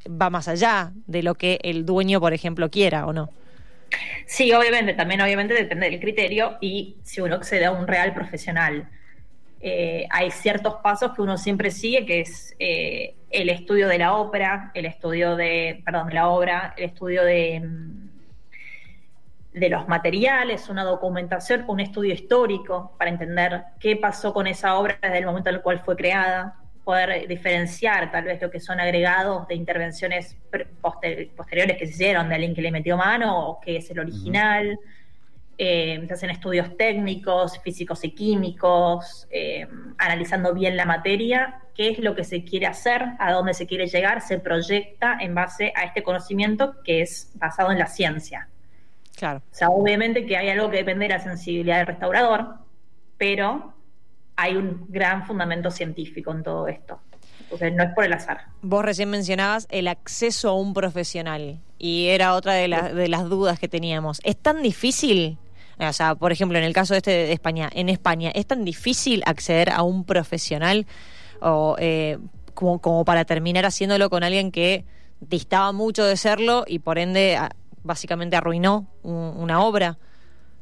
va 0.10 0.30
más 0.30 0.48
allá 0.48 0.92
de 1.08 1.24
lo 1.24 1.36
que 1.36 1.60
el 1.64 1.86
dueño, 1.86 2.20
por 2.20 2.34
ejemplo, 2.34 2.70
quiera 2.70 3.06
o 3.06 3.14
no. 3.14 3.30
Sí, 4.26 4.52
obviamente, 4.54 4.94
también 4.94 5.22
obviamente 5.22 5.54
depende 5.54 5.90
del 5.90 6.00
criterio 6.00 6.58
y 6.62 6.98
si 7.04 7.22
uno 7.22 7.36
accede 7.36 7.66
a 7.66 7.72
un 7.72 7.88
real 7.88 8.14
profesional. 8.14 8.90
Eh, 9.66 10.06
hay 10.10 10.30
ciertos 10.30 10.76
pasos 10.84 11.14
que 11.14 11.22
uno 11.22 11.38
siempre 11.38 11.72
sigue, 11.72 12.06
que 12.06 12.20
es 12.20 12.54
eh, 12.60 13.16
el 13.30 13.48
estudio 13.48 13.88
de 13.88 13.98
la 13.98 14.18
ópera, 14.18 14.72
el 14.74 14.86
estudio 14.86 15.38
de, 15.38 15.82
perdón, 15.86 16.10
de 16.10 16.16
la 16.16 16.28
obra, 16.28 16.74
el 16.76 16.84
estudio 16.84 17.24
de, 17.24 17.62
mm, 17.62 18.10
de 19.54 19.70
los 19.70 19.88
materiales, 19.88 20.68
una 20.68 20.84
documentación, 20.84 21.64
un 21.68 21.80
estudio 21.80 22.14
histórico 22.14 22.94
para 23.00 23.10
entender 23.10 23.64
qué 23.80 23.96
pasó 23.96 24.34
con 24.34 24.48
esa 24.48 24.78
obra 24.78 25.00
desde 25.02 25.20
el 25.20 25.26
momento 25.26 25.50
en 25.50 25.56
el 25.56 25.62
cual 25.62 25.80
fue 25.80 25.96
creada, 25.96 26.60
poder 26.84 27.26
diferenciar 27.30 28.12
tal 28.12 28.26
vez 28.26 28.42
lo 28.42 28.52
que 28.52 28.60
son 28.60 28.82
agregados 28.82 29.48
de 29.48 29.56
intervenciones 29.56 30.36
posteriores 30.82 31.78
que 31.78 31.86
se 31.88 31.94
hicieron 31.94 32.28
de 32.28 32.36
alguien 32.36 32.54
que 32.54 32.62
le 32.62 32.72
metió 32.72 32.98
mano 32.98 33.48
o 33.48 33.62
que 33.62 33.78
es 33.78 33.90
el 33.90 34.00
original 34.00 34.78
eh, 35.58 36.04
se 36.08 36.14
hacen 36.14 36.30
estudios 36.30 36.76
técnicos, 36.78 37.60
físicos 37.60 38.04
y 38.04 38.12
químicos, 38.12 39.28
eh, 39.30 39.68
analizando 39.98 40.54
bien 40.54 40.76
la 40.76 40.86
materia, 40.86 41.62
qué 41.76 41.90
es 41.90 42.00
lo 42.00 42.16
que 42.16 42.24
se 42.24 42.44
quiere 42.44 42.66
hacer, 42.66 43.04
a 43.20 43.32
dónde 43.32 43.54
se 43.54 43.68
quiere 43.68 43.88
llegar, 43.88 44.22
se 44.22 44.40
proyecta 44.40 45.18
en 45.20 45.36
base 45.36 45.72
a 45.76 45.84
este 45.84 46.04
conocimiento 46.04 46.76
que 46.84 47.02
es 47.02 47.32
basado 47.36 47.72
en 47.72 47.80
la 47.80 47.88
ciencia. 47.88 48.48
Claro. 49.16 49.40
O 49.52 49.56
sea, 49.56 49.70
obviamente 49.70 50.26
que 50.26 50.38
hay 50.38 50.50
algo 50.50 50.70
que 50.72 50.78
depende 50.78 51.06
de 51.08 51.14
la 51.14 51.20
sensibilidad 51.20 51.78
del 51.78 51.88
restaurador, 51.88 52.56
pero 53.18 53.74
hay 54.36 54.56
un 54.56 54.86
gran 54.90 55.26
fundamento 55.28 55.70
científico 55.70 56.32
en 56.32 56.44
todo 56.44 56.68
esto. 56.68 57.00
Entonces, 57.44 57.74
no 57.74 57.84
es 57.84 57.92
por 57.94 58.04
el 58.04 58.14
azar. 58.14 58.46
Vos 58.64 58.84
recién 58.84 59.12
mencionabas 59.12 59.68
el 59.70 59.88
acceso 59.88 60.50
a 60.50 60.56
un 60.56 60.74
profesional 60.74 61.60
y 61.78 62.08
era 62.08 62.34
otra 62.34 62.54
de, 62.54 62.68
de 62.68 63.08
las 63.08 63.30
dudas 63.30 63.60
que 63.60 63.68
teníamos. 63.68 64.20
¿Es 64.24 64.38
tan 64.38 64.64
difícil 64.64 65.38
o 65.80 65.94
sea, 65.94 66.16
por 66.16 66.32
ejemplo, 66.32 66.58
en 66.58 66.64
el 66.64 66.74
caso 66.74 66.96
este 66.96 67.12
de 67.12 67.34
España, 67.34 67.70
en 67.74 67.90
España, 67.90 68.32
¿es 68.34 68.46
tan 68.46 68.64
difícil 68.66 69.24
acceder 69.26 69.70
a 69.70 69.84
un 69.84 70.06
profesional 70.06 70.86
o 71.42 71.76
eh, 71.80 72.20
como, 72.54 72.80
como 72.80 73.06
para 73.06 73.26
terminar 73.26 73.66
haciéndolo 73.66 74.10
con 74.10 74.24
alguien 74.24 74.52
que 74.52 74.86
distaba 75.20 75.72
mucho 75.72 76.06
de 76.06 76.18
serlo 76.18 76.64
y 76.68 76.80
por 76.80 76.98
ende 76.98 77.38
básicamente 77.84 78.36
arruinó 78.36 78.88
una 79.04 79.62
obra? 79.62 79.98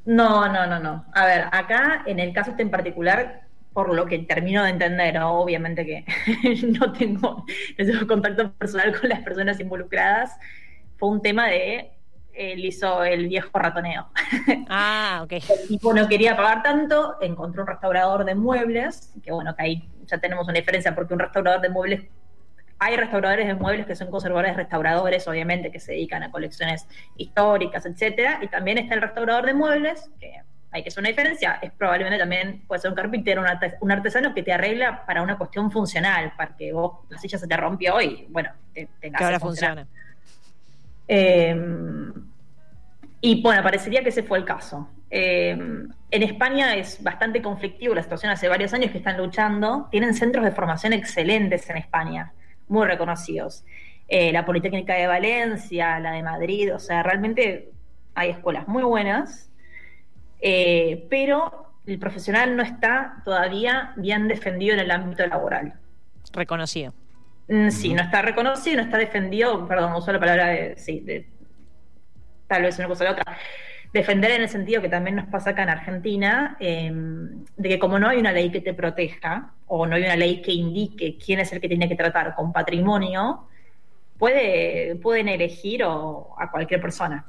No, 0.05 0.51
no, 0.51 0.65
no, 0.65 0.79
no. 0.79 1.05
A 1.13 1.25
ver, 1.25 1.45
acá 1.51 2.03
en 2.05 2.19
el 2.19 2.33
caso 2.33 2.51
este 2.51 2.63
en 2.63 2.71
particular, 2.71 3.41
por 3.73 3.93
lo 3.93 4.05
que 4.05 4.19
termino 4.19 4.63
de 4.63 4.71
entender, 4.71 5.17
obviamente 5.19 5.85
que 5.85 6.05
no 6.79 6.91
tengo, 6.93 7.45
no 7.77 7.85
tengo 7.85 8.07
contacto 8.07 8.51
personal 8.53 8.99
con 8.99 9.09
las 9.09 9.19
personas 9.19 9.59
involucradas, 9.59 10.37
fue 10.97 11.09
un 11.09 11.21
tema 11.21 11.47
de 11.47 11.91
él 12.33 12.63
hizo 12.65 13.03
el 13.03 13.27
viejo 13.27 13.57
ratoneo. 13.57 14.07
Ah, 14.73 15.21
ok. 15.23 15.33
El 15.33 15.67
tipo 15.67 15.93
no 15.93 16.07
quería 16.07 16.35
pagar 16.35 16.63
tanto, 16.63 17.17
encontró 17.19 17.63
un 17.63 17.67
restaurador 17.67 18.23
de 18.23 18.35
muebles, 18.35 19.13
que 19.21 19.31
bueno, 19.31 19.53
que 19.55 19.63
ahí 19.63 19.89
ya 20.05 20.17
tenemos 20.17 20.47
una 20.47 20.53
diferencia 20.53 20.95
porque 20.95 21.13
un 21.13 21.19
restaurador 21.19 21.59
de 21.59 21.69
muebles 21.69 22.01
hay 22.83 22.95
restauradores 22.95 23.45
de 23.45 23.53
muebles 23.53 23.85
que 23.85 23.95
son 23.95 24.09
conservadores 24.09 24.55
restauradores, 24.55 25.27
obviamente, 25.27 25.71
que 25.71 25.79
se 25.79 25.91
dedican 25.91 26.23
a 26.23 26.31
colecciones 26.31 26.87
históricas, 27.15 27.85
etcétera, 27.85 28.39
y 28.41 28.47
también 28.47 28.79
está 28.79 28.95
el 28.95 29.01
restaurador 29.01 29.45
de 29.45 29.53
muebles, 29.53 30.09
que 30.19 30.41
hay 30.71 30.81
que 30.81 30.89
hacer 30.89 31.01
una 31.01 31.09
diferencia, 31.09 31.59
es 31.61 31.71
probablemente 31.73 32.17
también 32.17 32.63
puede 32.65 32.81
ser 32.81 32.89
un 32.89 32.95
carpintero, 32.95 33.43
un, 33.81 33.91
artesano 33.91 34.33
que 34.33 34.41
te 34.41 34.51
arregla 34.51 35.05
para 35.05 35.21
una 35.21 35.37
cuestión 35.37 35.69
funcional, 35.69 36.33
para 36.35 36.55
que 36.55 36.73
vos 36.73 37.01
la 37.09 37.19
silla 37.19 37.37
se 37.37 37.45
te 37.45 37.55
rompió 37.55 38.01
y 38.01 38.25
bueno, 38.29 38.49
te, 38.73 38.87
te 38.99 39.11
que 39.11 39.23
ahora 39.23 39.39
funciona. 39.39 39.85
Eh, 41.07 41.55
y 43.21 43.41
bueno, 43.41 43.61
parecería 43.61 44.01
que 44.03 44.09
ese 44.09 44.23
fue 44.23 44.37
el 44.37 44.45
caso. 44.45 44.89
Eh, 45.09 45.51
en 45.51 46.23
España 46.23 46.75
es 46.75 47.01
bastante 47.03 47.41
conflictivo 47.41 47.93
la 47.93 48.03
situación 48.03 48.31
hace 48.31 48.47
varios 48.47 48.73
años 48.73 48.91
que 48.91 48.97
están 48.97 49.17
luchando. 49.17 49.87
Tienen 49.91 50.13
centros 50.13 50.45
de 50.45 50.51
formación 50.51 50.93
excelentes 50.93 51.69
en 51.69 51.77
España, 51.77 52.33
muy 52.67 52.87
reconocidos. 52.87 53.63
Eh, 54.07 54.31
la 54.31 54.45
Politécnica 54.45 54.95
de 54.95 55.07
Valencia, 55.07 55.99
la 55.99 56.11
de 56.11 56.23
Madrid, 56.23 56.73
o 56.73 56.79
sea, 56.79 57.03
realmente 57.03 57.69
hay 58.15 58.29
escuelas 58.29 58.67
muy 58.67 58.83
buenas 58.83 59.51
eh, 60.41 61.05
pero 61.09 61.67
el 61.85 61.99
profesional 61.99 62.55
no 62.55 62.63
está 62.63 63.21
todavía 63.23 63.93
bien 63.95 64.27
defendido 64.27 64.73
en 64.73 64.79
el 64.79 64.91
ámbito 64.91 65.25
laboral. 65.27 65.73
Reconocido. 66.33 66.93
Mm, 67.47 67.69
sí, 67.69 67.93
no 67.93 68.01
está 68.01 68.21
reconocido, 68.21 68.77
no 68.77 68.83
está 68.83 68.97
defendido, 68.97 69.67
perdón, 69.67 69.93
uso 69.93 70.11
la 70.11 70.19
palabra 70.19 70.47
de, 70.47 70.77
sí, 70.77 71.01
de, 71.01 71.27
tal 72.47 72.63
vez 72.63 72.77
una 72.79 72.87
cosa 72.87 73.03
o 73.03 73.07
la 73.07 73.11
otra. 73.13 73.37
Defender 73.93 74.31
en 74.31 74.43
el 74.43 74.49
sentido 74.49 74.81
que 74.81 74.87
también 74.87 75.17
nos 75.17 75.27
pasa 75.27 75.49
acá 75.49 75.63
en 75.63 75.69
Argentina, 75.69 76.55
em, 76.59 77.43
de 77.57 77.69
que 77.69 77.79
como 77.79 77.99
no 77.99 78.07
hay 78.07 78.19
una 78.19 78.31
ley 78.31 78.51
que 78.51 78.61
te 78.61 78.73
proteja, 78.73 79.53
o 79.67 79.85
no 79.85 79.95
hay 79.95 80.03
una 80.03 80.15
ley 80.15 80.41
que 80.41 80.53
indique 80.53 81.17
quién 81.17 81.39
es 81.39 81.51
el 81.51 81.59
que 81.59 81.67
tiene 81.67 81.89
que 81.89 81.95
tratar 81.95 82.33
con 82.35 82.53
patrimonio, 82.53 83.47
puede, 84.17 84.95
pueden 84.95 85.27
elegir 85.27 85.83
a 85.83 86.51
cualquier 86.51 86.81
persona. 86.81 87.25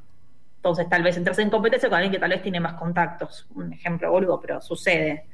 Entonces, 0.56 0.88
tal 0.88 1.02
vez 1.02 1.16
entras 1.16 1.40
en 1.40 1.50
competencia 1.50 1.88
con 1.88 1.96
alguien 1.96 2.12
que 2.12 2.20
tal 2.20 2.30
vez 2.30 2.40
tiene 2.40 2.60
más 2.60 2.74
contactos. 2.74 3.48
Un 3.56 3.72
ejemplo 3.72 4.12
boludo, 4.12 4.40
pero 4.40 4.60
sucede. 4.60 5.24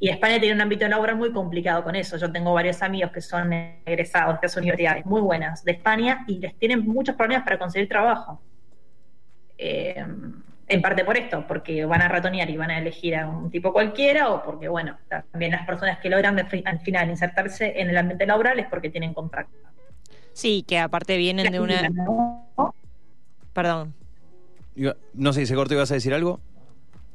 Y 0.00 0.08
España 0.08 0.40
tiene 0.40 0.54
un 0.54 0.60
ámbito 0.60 0.88
laboral 0.88 1.16
muy 1.16 1.30
complicado 1.30 1.84
con 1.84 1.94
eso. 1.94 2.16
Yo 2.16 2.32
tengo 2.32 2.52
varios 2.52 2.82
amigos 2.82 3.12
que 3.12 3.20
son 3.20 3.52
egresados 3.52 4.32
de 4.40 4.46
estas 4.46 4.56
universidades 4.56 5.06
muy 5.06 5.20
buenas 5.20 5.62
de 5.62 5.72
España 5.72 6.24
y 6.26 6.38
les 6.38 6.58
tienen 6.58 6.86
muchos 6.86 7.14
problemas 7.14 7.44
para 7.44 7.58
conseguir 7.58 7.88
trabajo. 7.88 8.40
Eh, 9.58 10.04
en 10.68 10.82
parte 10.82 11.04
por 11.04 11.16
esto, 11.16 11.44
porque 11.46 11.84
van 11.84 12.00
a 12.00 12.08
ratonear 12.08 12.48
y 12.48 12.56
van 12.56 12.70
a 12.70 12.78
elegir 12.78 13.16
a 13.16 13.28
un 13.28 13.50
tipo 13.50 13.72
cualquiera, 13.72 14.30
o 14.30 14.42
porque, 14.42 14.68
bueno, 14.68 14.96
también 15.08 15.50
las 15.50 15.66
personas 15.66 15.98
que 15.98 16.08
logran 16.08 16.38
al 16.38 16.80
final 16.80 17.10
insertarse 17.10 17.80
en 17.80 17.90
el 17.90 17.96
ambiente 17.96 18.24
laboral 18.24 18.58
es 18.60 18.66
porque 18.68 18.88
tienen 18.88 19.12
contacto. 19.12 19.68
Sí, 20.32 20.64
que 20.66 20.78
aparte 20.78 21.16
vienen 21.16 21.50
de 21.52 21.60
una. 21.60 21.90
Perdón 23.52 23.94
no 25.14 25.32
sé, 25.32 25.46
se 25.46 25.54
cortó, 25.54 25.74
¿ibas 25.74 25.90
a 25.90 25.94
decir 25.94 26.14
algo? 26.14 26.40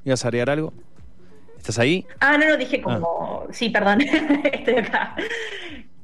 ¿Ibas 0.03 0.23
a 0.25 0.27
agregar 0.27 0.49
algo? 0.49 0.73
¿Estás 1.65 1.79
ahí? 1.79 2.05
Ah, 2.19 2.37
no, 2.37 2.47
no, 2.47 2.57
dije 2.57 2.79
como... 2.79 3.41
Ah. 3.41 3.51
Sí, 3.51 3.71
perdón, 3.71 4.01
estoy 4.53 4.75
acá. 4.75 5.15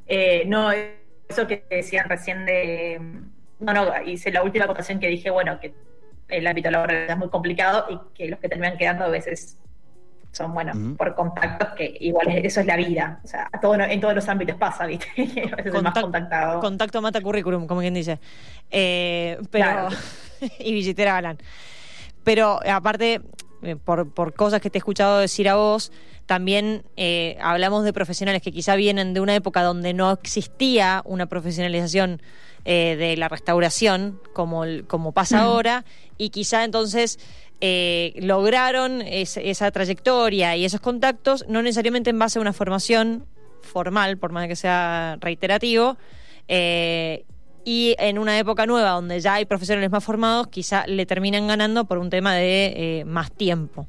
Eh, 0.07 0.43
no, 0.47 0.71
eso 0.71 1.45
que 1.45 1.63
decían 1.69 2.09
recién 2.09 2.47
de... 2.47 2.99
No, 3.59 3.71
no, 3.71 3.85
hice 4.03 4.31
la 4.31 4.41
última 4.41 4.65
acotación 4.65 4.99
que 4.99 5.07
dije, 5.07 5.29
bueno, 5.29 5.59
que 5.59 5.75
el 6.29 6.47
ámbito 6.47 6.71
laboral 6.71 7.05
es 7.07 7.15
muy 7.15 7.29
complicado 7.29 7.85
y 7.91 7.99
que 8.17 8.27
los 8.27 8.39
que 8.39 8.49
terminan 8.49 8.75
quedando 8.75 9.05
a 9.05 9.09
veces 9.09 9.59
son, 10.31 10.51
bueno, 10.51 10.95
por 10.97 11.13
contactos, 11.13 11.69
que 11.77 11.95
igual 11.99 12.29
eso 12.29 12.61
es 12.61 12.65
la 12.65 12.77
vida. 12.77 13.19
O 13.23 13.27
sea, 13.27 13.47
todo, 13.61 13.75
en 13.75 14.01
todos 14.01 14.15
los 14.15 14.27
ámbitos 14.29 14.55
pasa, 14.55 14.87
¿viste? 14.87 15.09
a 15.53 15.57
veces 15.57 15.75
es 15.75 15.83
más 15.83 15.93
contactado. 15.93 16.59
Contacto 16.59 17.03
mata 17.03 17.21
currículum, 17.21 17.67
como 17.67 17.81
quien 17.81 17.93
dice. 17.93 18.19
Eh, 18.71 19.37
pero... 19.51 19.89
y 20.57 20.73
billetera 20.73 21.17
Alan. 21.17 21.37
Pero 22.23 22.59
aparte, 22.65 23.21
eh, 23.63 23.75
por, 23.75 24.09
por, 24.11 24.33
cosas 24.33 24.61
que 24.61 24.69
te 24.69 24.77
he 24.77 24.79
escuchado 24.79 25.19
decir 25.19 25.47
a 25.47 25.55
vos, 25.55 25.91
también 26.25 26.83
eh, 26.97 27.37
hablamos 27.41 27.83
de 27.83 27.93
profesionales 27.93 28.41
que 28.41 28.51
quizá 28.51 28.75
vienen 28.75 29.13
de 29.13 29.19
una 29.19 29.35
época 29.35 29.61
donde 29.61 29.93
no 29.93 30.11
existía 30.11 31.01
una 31.05 31.27
profesionalización 31.27 32.21
eh, 32.65 32.95
de 32.97 33.17
la 33.17 33.27
restauración 33.27 34.19
como, 34.33 34.63
como 34.87 35.11
pasa 35.11 35.37
mm. 35.37 35.41
ahora 35.41 35.85
y 36.17 36.29
quizá 36.29 36.63
entonces 36.63 37.19
lograron 38.15 39.03
esa 39.03 39.69
trayectoria 39.69 40.55
y 40.55 40.65
esos 40.65 40.79
contactos 40.79 41.45
no 41.47 41.61
necesariamente 41.61 42.09
en 42.09 42.17
base 42.17 42.39
a 42.39 42.41
una 42.41 42.53
formación 42.53 43.27
formal, 43.61 44.17
por 44.17 44.31
más 44.31 44.47
que 44.47 44.55
sea 44.55 45.19
reiterativo, 45.21 45.95
y 47.63 47.95
en 47.99 48.17
una 48.17 48.37
época 48.37 48.65
nueva 48.65 48.91
donde 48.91 49.19
ya 49.19 49.35
hay 49.35 49.45
profesionales 49.45 49.91
más 49.91 50.03
formados, 50.03 50.47
quizá 50.47 50.85
le 50.87 51.05
terminan 51.05 51.47
ganando 51.47 51.85
por 51.85 51.97
un 51.97 52.09
tema 52.09 52.33
de 52.33 52.73
eh, 52.75 53.05
más 53.05 53.31
tiempo. 53.31 53.87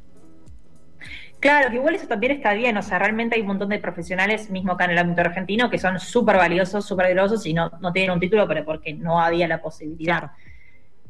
Claro, 1.40 1.70
que 1.70 1.76
igual 1.76 1.96
eso 1.96 2.06
también 2.06 2.32
está 2.32 2.54
bien, 2.54 2.76
o 2.76 2.82
sea, 2.82 3.00
realmente 3.00 3.34
hay 3.34 3.40
un 3.40 3.48
montón 3.48 3.68
de 3.70 3.78
profesionales, 3.80 4.48
mismo 4.48 4.72
acá 4.72 4.84
en 4.84 4.92
el 4.92 4.98
ámbito 4.98 5.22
argentino, 5.22 5.70
que 5.70 5.78
son 5.78 5.98
súper 5.98 6.36
valiosos, 6.36 6.84
súper 6.84 7.06
valiosos 7.06 7.44
y 7.46 7.52
no, 7.52 7.68
no 7.80 7.92
tienen 7.92 8.12
un 8.12 8.20
título, 8.20 8.46
pero 8.46 8.64
porque 8.64 8.94
no 8.94 9.20
había 9.20 9.48
la 9.48 9.60
posibilidad. 9.60 10.30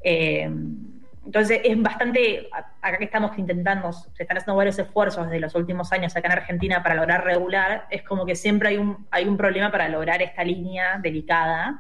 Eh, 0.03 0.51
entonces 1.25 1.61
es 1.63 1.81
bastante, 1.81 2.49
acá 2.81 2.97
que 2.97 3.05
estamos 3.05 3.37
intentando, 3.39 3.93
se 3.93 4.23
están 4.23 4.39
haciendo 4.39 4.57
varios 4.57 4.79
esfuerzos 4.79 5.27
desde 5.27 5.39
los 5.39 5.55
últimos 5.55 5.93
años 5.93 6.17
acá 6.17 6.29
en 6.29 6.33
Argentina 6.33 6.83
para 6.83 6.95
lograr 6.95 7.25
regular, 7.25 7.87
es 7.91 8.03
como 8.03 8.25
que 8.25 8.35
siempre 8.35 8.71
hay 8.71 8.79
un, 8.79 9.07
hay 9.11 9.27
un 9.27 9.37
problema 9.37 9.71
para 9.71 9.89
lograr 9.89 10.23
esta 10.23 10.43
línea 10.45 10.99
delicada 10.99 11.79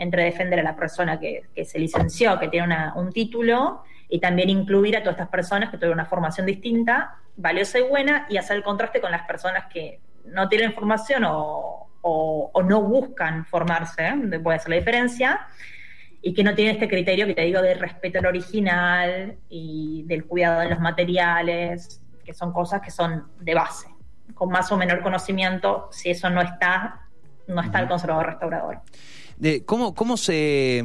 entre 0.00 0.24
defender 0.24 0.58
a 0.60 0.62
la 0.62 0.74
persona 0.74 1.20
que, 1.20 1.42
se 1.62 1.78
licenció, 1.78 2.38
que 2.38 2.48
tiene 2.48 2.74
un 2.96 3.12
título, 3.12 3.84
y 4.08 4.18
también 4.18 4.48
incluir 4.48 4.96
a 4.96 5.00
todas 5.02 5.16
estas 5.16 5.28
personas 5.28 5.68
que 5.68 5.76
tuvieron 5.76 5.98
una 5.98 6.06
formación 6.06 6.46
distinta, 6.46 7.16
valiosa 7.36 7.78
y 7.78 7.82
buena, 7.82 8.26
y 8.30 8.38
hacer 8.38 8.56
el 8.56 8.62
contraste 8.62 9.02
con 9.02 9.10
las 9.10 9.26
personas 9.26 9.66
que 9.66 10.00
no 10.24 10.48
tienen 10.48 10.72
formación 10.72 11.24
o, 11.26 11.86
no 12.02 12.80
buscan 12.80 13.44
formarse, 13.44 14.10
puede 14.42 14.58
ser 14.58 14.70
la 14.70 14.76
diferencia, 14.76 15.46
y 16.22 16.32
que 16.32 16.44
no 16.44 16.54
tienen 16.54 16.76
este 16.76 16.88
criterio 16.88 17.26
que 17.26 17.34
te 17.34 17.42
digo 17.42 17.60
de 17.60 17.74
respeto 17.74 18.20
al 18.20 18.26
original 18.26 19.36
y 19.50 20.04
del 20.06 20.24
cuidado 20.24 20.60
de 20.60 20.70
los 20.70 20.80
materiales, 20.80 22.00
que 22.24 22.32
son 22.32 22.54
cosas 22.54 22.80
que 22.80 22.90
son 22.90 23.26
de 23.38 23.54
base. 23.54 23.88
Con 24.32 24.48
más 24.48 24.72
o 24.72 24.78
menor 24.78 25.02
conocimiento, 25.02 25.90
si 25.92 26.08
eso 26.08 26.30
no 26.30 26.40
está, 26.40 27.06
no 27.46 27.60
está 27.60 27.80
el 27.80 27.88
conservador 27.88 28.26
restaurador 28.28 28.80
de 29.40 29.64
cómo, 29.64 29.94
cómo 29.94 30.16
se 30.16 30.84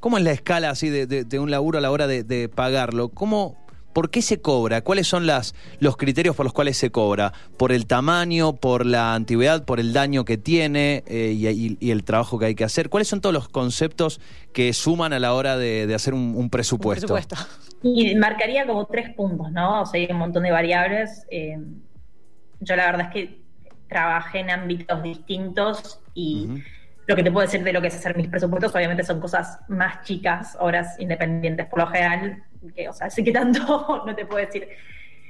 cómo 0.00 0.18
es 0.18 0.24
la 0.24 0.32
escala 0.32 0.68
así 0.68 0.90
de, 0.90 1.38
un 1.38 1.50
laburo 1.50 1.78
a 1.78 1.80
la 1.80 1.90
hora 1.90 2.06
de, 2.06 2.48
pagarlo, 2.48 3.08
cómo 3.08 3.56
¿Por 3.94 4.10
qué 4.10 4.22
se 4.22 4.40
cobra? 4.40 4.80
¿Cuáles 4.80 5.06
son 5.06 5.24
las, 5.24 5.54
los 5.78 5.96
criterios 5.96 6.34
por 6.34 6.44
los 6.44 6.52
cuales 6.52 6.76
se 6.76 6.90
cobra? 6.90 7.32
¿Por 7.56 7.70
el 7.70 7.86
tamaño, 7.86 8.54
por 8.56 8.84
la 8.84 9.14
antigüedad, 9.14 9.64
por 9.64 9.78
el 9.78 9.92
daño 9.92 10.24
que 10.24 10.36
tiene 10.36 11.04
eh, 11.06 11.78
y, 11.80 11.90
el 11.92 12.02
trabajo 12.02 12.36
que 12.36 12.46
hay 12.46 12.54
que 12.56 12.64
hacer? 12.64 12.90
¿Cuáles 12.90 13.06
son 13.06 13.20
todos 13.20 13.32
los 13.32 13.48
conceptos 13.48 14.20
que 14.52 14.72
suman 14.72 15.12
a 15.12 15.20
la 15.20 15.32
hora 15.32 15.56
de, 15.56 15.94
hacer 15.94 16.12
un, 16.12 16.50
presupuesto? 16.50 17.16
Y 17.84 18.16
marcaría 18.16 18.66
como 18.66 18.84
tres 18.86 19.14
puntos, 19.14 19.52
¿no? 19.52 19.82
O 19.82 19.86
sea, 19.86 20.00
hay 20.00 20.08
un 20.10 20.18
montón 20.18 20.42
de 20.42 20.50
variables. 20.50 21.24
Eh, 21.30 21.56
yo 22.58 22.74
la 22.74 22.86
verdad 22.86 23.06
es 23.06 23.12
que 23.12 23.42
trabajé 23.88 24.40
en 24.40 24.50
ámbitos 24.50 25.04
distintos 25.04 26.00
y 26.14 26.48
lo 27.06 27.16
que 27.16 27.22
te 27.22 27.30
puedo 27.30 27.46
decir 27.46 27.62
de 27.62 27.72
lo 27.72 27.80
que 27.80 27.88
es 27.88 27.94
hacer 27.94 28.16
mis 28.16 28.28
presupuestos, 28.28 28.74
obviamente 28.74 29.04
son 29.04 29.20
cosas 29.20 29.60
más 29.68 30.02
chicas, 30.04 30.56
horas 30.58 30.98
independientes 30.98 31.66
por 31.66 31.80
lo 31.80 31.86
general, 31.88 32.42
que, 32.74 32.88
o 32.88 32.92
sea, 32.92 33.10
sí 33.10 33.22
que 33.22 33.32
tanto 33.32 34.02
no 34.06 34.14
te 34.14 34.24
puedo 34.26 34.44
decir. 34.44 34.68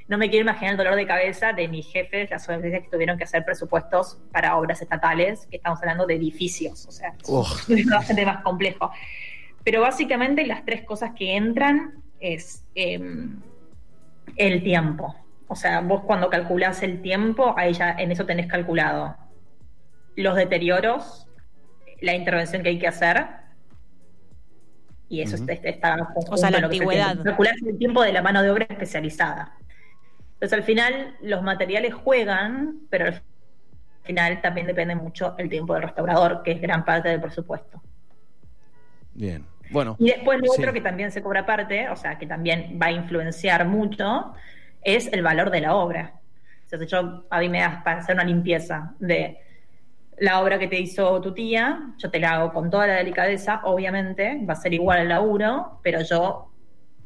No 0.07 0.19
me 0.19 0.29
quiero 0.29 0.43
imaginar 0.43 0.73
el 0.73 0.77
dolor 0.77 0.95
de 0.95 1.07
cabeza 1.07 1.51
de 1.51 1.67
mis 1.67 1.91
jefes, 1.91 2.29
las 2.29 2.47
organizaciones 2.47 2.83
que 2.83 2.95
tuvieron 2.95 3.17
que 3.17 3.23
hacer 3.23 3.43
presupuestos 3.43 4.19
para 4.31 4.55
obras 4.55 4.79
estatales, 4.79 5.47
que 5.47 5.57
estamos 5.57 5.79
hablando 5.79 6.05
de 6.05 6.13
edificios, 6.13 6.85
o 6.85 6.91
sea, 6.91 7.15
es 7.75 7.85
bastante 7.87 8.23
más 8.25 8.43
complejo. 8.43 8.91
Pero 9.63 9.81
básicamente 9.81 10.45
las 10.45 10.63
tres 10.63 10.83
cosas 10.83 11.13
que 11.15 11.35
entran 11.35 12.03
es 12.19 12.63
em, 12.75 13.41
el 14.37 14.63
tiempo. 14.63 15.15
O 15.47 15.55
sea, 15.55 15.81
vos 15.81 16.03
cuando 16.03 16.29
calculás 16.29 16.83
el 16.83 17.01
tiempo, 17.01 17.55
ahí 17.57 17.73
ya 17.73 17.95
en 17.97 18.11
eso 18.11 18.27
tenés 18.27 18.45
calculado 18.45 19.15
los 20.15 20.35
deterioros, 20.35 21.27
la 22.05 22.13
intervención 22.13 22.63
que 22.63 22.69
hay 22.69 22.79
que 22.79 22.87
hacer. 22.87 23.25
Y 25.09 25.21
eso 25.21 25.35
está, 25.35 25.97
O 26.29 26.37
sea, 26.37 26.51
la 26.51 26.59
antigüedad. 26.59 27.17
el 27.65 27.77
tiempo 27.77 28.01
de 28.01 28.13
la 28.13 28.21
mano 28.21 28.41
de 28.41 28.49
obra 28.49 28.65
especializada. 28.69 29.53
Entonces, 30.33 30.53
al 30.53 30.63
final, 30.63 31.15
los 31.21 31.41
materiales 31.41 31.93
juegan, 31.93 32.79
pero 32.89 33.07
al 33.07 33.21
final 34.03 34.41
también 34.41 34.67
depende 34.67 34.95
mucho 34.95 35.35
el 35.37 35.49
tiempo 35.49 35.73
del 35.73 35.83
restaurador, 35.83 36.43
que 36.43 36.51
es 36.51 36.61
gran 36.61 36.85
parte 36.85 37.09
del 37.09 37.21
presupuesto. 37.21 37.81
Bien. 39.13 39.45
Bueno. 39.71 39.95
Y 39.99 40.11
después 40.11 40.39
lo 40.39 40.51
otro 40.51 40.73
que 40.73 40.81
también 40.81 41.11
se 41.11 41.23
cobra 41.23 41.45
parte, 41.45 41.89
o 41.89 41.95
sea, 41.95 42.17
que 42.17 42.27
también 42.27 42.77
va 42.81 42.87
a 42.87 42.91
influenciar 42.91 43.65
mucho, 43.65 44.33
es 44.81 45.11
el 45.11 45.23
valor 45.23 45.49
de 45.49 45.61
la 45.61 45.75
obra. 45.75 46.19
O 46.65 46.69
sea, 46.69 46.77
si 46.77 46.85
yo 46.85 47.25
a 47.29 47.39
mí 47.39 47.49
me 47.49 47.61
das 47.61 47.83
para 47.83 47.99
hacer 47.99 48.15
una 48.15 48.23
limpieza 48.23 48.93
de 48.99 49.39
la 50.17 50.41
obra 50.41 50.59
que 50.59 50.67
te 50.67 50.79
hizo 50.79 51.19
tu 51.21 51.33
tía, 51.33 51.93
yo 51.97 52.09
te 52.09 52.19
la 52.19 52.35
hago 52.35 52.53
con 52.53 52.69
toda 52.69 52.87
la 52.87 52.95
delicadeza, 52.95 53.61
obviamente, 53.63 54.39
va 54.47 54.53
a 54.53 54.57
ser 54.57 54.73
igual 54.73 54.99
al 54.99 55.09
laburo, 55.09 55.79
pero 55.83 56.01
yo 56.01 56.51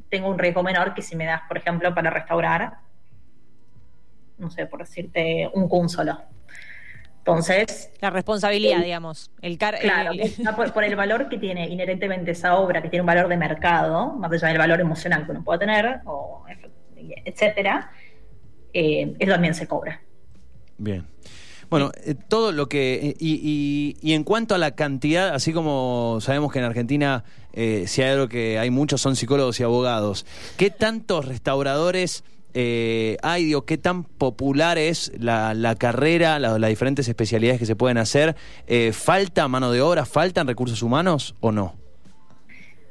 tengo 0.09 0.29
un 0.29 0.39
riesgo 0.39 0.63
menor 0.63 0.93
que 0.93 1.01
si 1.01 1.15
me 1.15 1.25
das, 1.25 1.41
por 1.47 1.57
ejemplo, 1.57 1.93
para 1.93 2.09
restaurar, 2.09 2.77
no 4.37 4.49
sé, 4.49 4.65
por 4.65 4.79
decirte, 4.79 5.49
un 5.53 5.67
cun 5.67 5.89
solo. 5.89 6.19
Entonces. 7.19 7.91
La 7.99 8.09
responsabilidad, 8.09 8.79
digamos. 8.81 9.31
El 9.41 9.57
claro, 9.57 10.11
Por, 10.73 10.83
el 10.83 10.95
valor 10.95 11.29
que 11.29 11.37
tiene 11.37 11.67
inherentemente 11.67 12.31
esa 12.31 12.55
obra, 12.57 12.81
que 12.81 12.89
tiene 12.89 13.01
un 13.01 13.07
valor 13.07 13.27
de 13.27 13.37
mercado, 13.37 14.13
más 14.13 14.31
allá 14.31 14.47
del 14.47 14.57
valor 14.57 14.79
emocional 14.79 15.25
que 15.25 15.31
uno 15.31 15.43
pueda 15.43 15.59
tener, 15.59 16.01
o 16.05 16.43
etcétera, 17.25 17.91
eh, 18.73 19.15
eso 19.19 19.31
también 19.31 19.53
se 19.53 19.67
cobra. 19.67 20.01
Bien. 20.77 21.05
Bueno, 21.69 21.91
eh, 22.03 22.15
todo 22.27 22.51
lo 22.51 22.67
que. 22.67 23.15
Y, 23.19 23.95
y, 24.01 24.13
en 24.13 24.23
cuanto 24.23 24.55
a 24.55 24.57
la 24.57 24.71
cantidad, 24.71 25.29
así 25.35 25.53
como 25.53 26.17
sabemos 26.21 26.51
que 26.51 26.59
en 26.59 26.65
Argentina, 26.65 27.23
eh, 27.53 27.85
si 27.87 28.01
hay 28.01 28.11
algo 28.11 28.27
que 28.27 28.57
hay 28.57 28.71
muchos 28.71 29.01
son 29.01 29.15
psicólogos 29.15 29.59
y 29.59 29.63
abogados, 29.63 30.25
¿qué 30.57 30.71
tantos 30.71 31.25
restauradores 31.25 32.23
eh, 32.53 33.17
hay? 33.21 33.45
Digo, 33.45 33.65
¿Qué 33.65 33.77
tan 33.77 34.03
popular 34.03 34.77
es 34.77 35.11
la, 35.19 35.75
carrera, 35.77 36.39
las 36.39 36.69
diferentes 36.69 37.07
especialidades 37.07 37.59
que 37.59 37.65
se 37.65 37.75
pueden 37.75 37.97
hacer? 37.97 38.35
Eh, 38.67 38.91
¿Falta 38.93 39.47
mano 39.47 39.71
de 39.71 39.81
obra? 39.81 40.05
¿Faltan 40.05 40.47
recursos 40.47 40.81
humanos 40.81 41.35
o 41.39 41.51
no? 41.51 41.75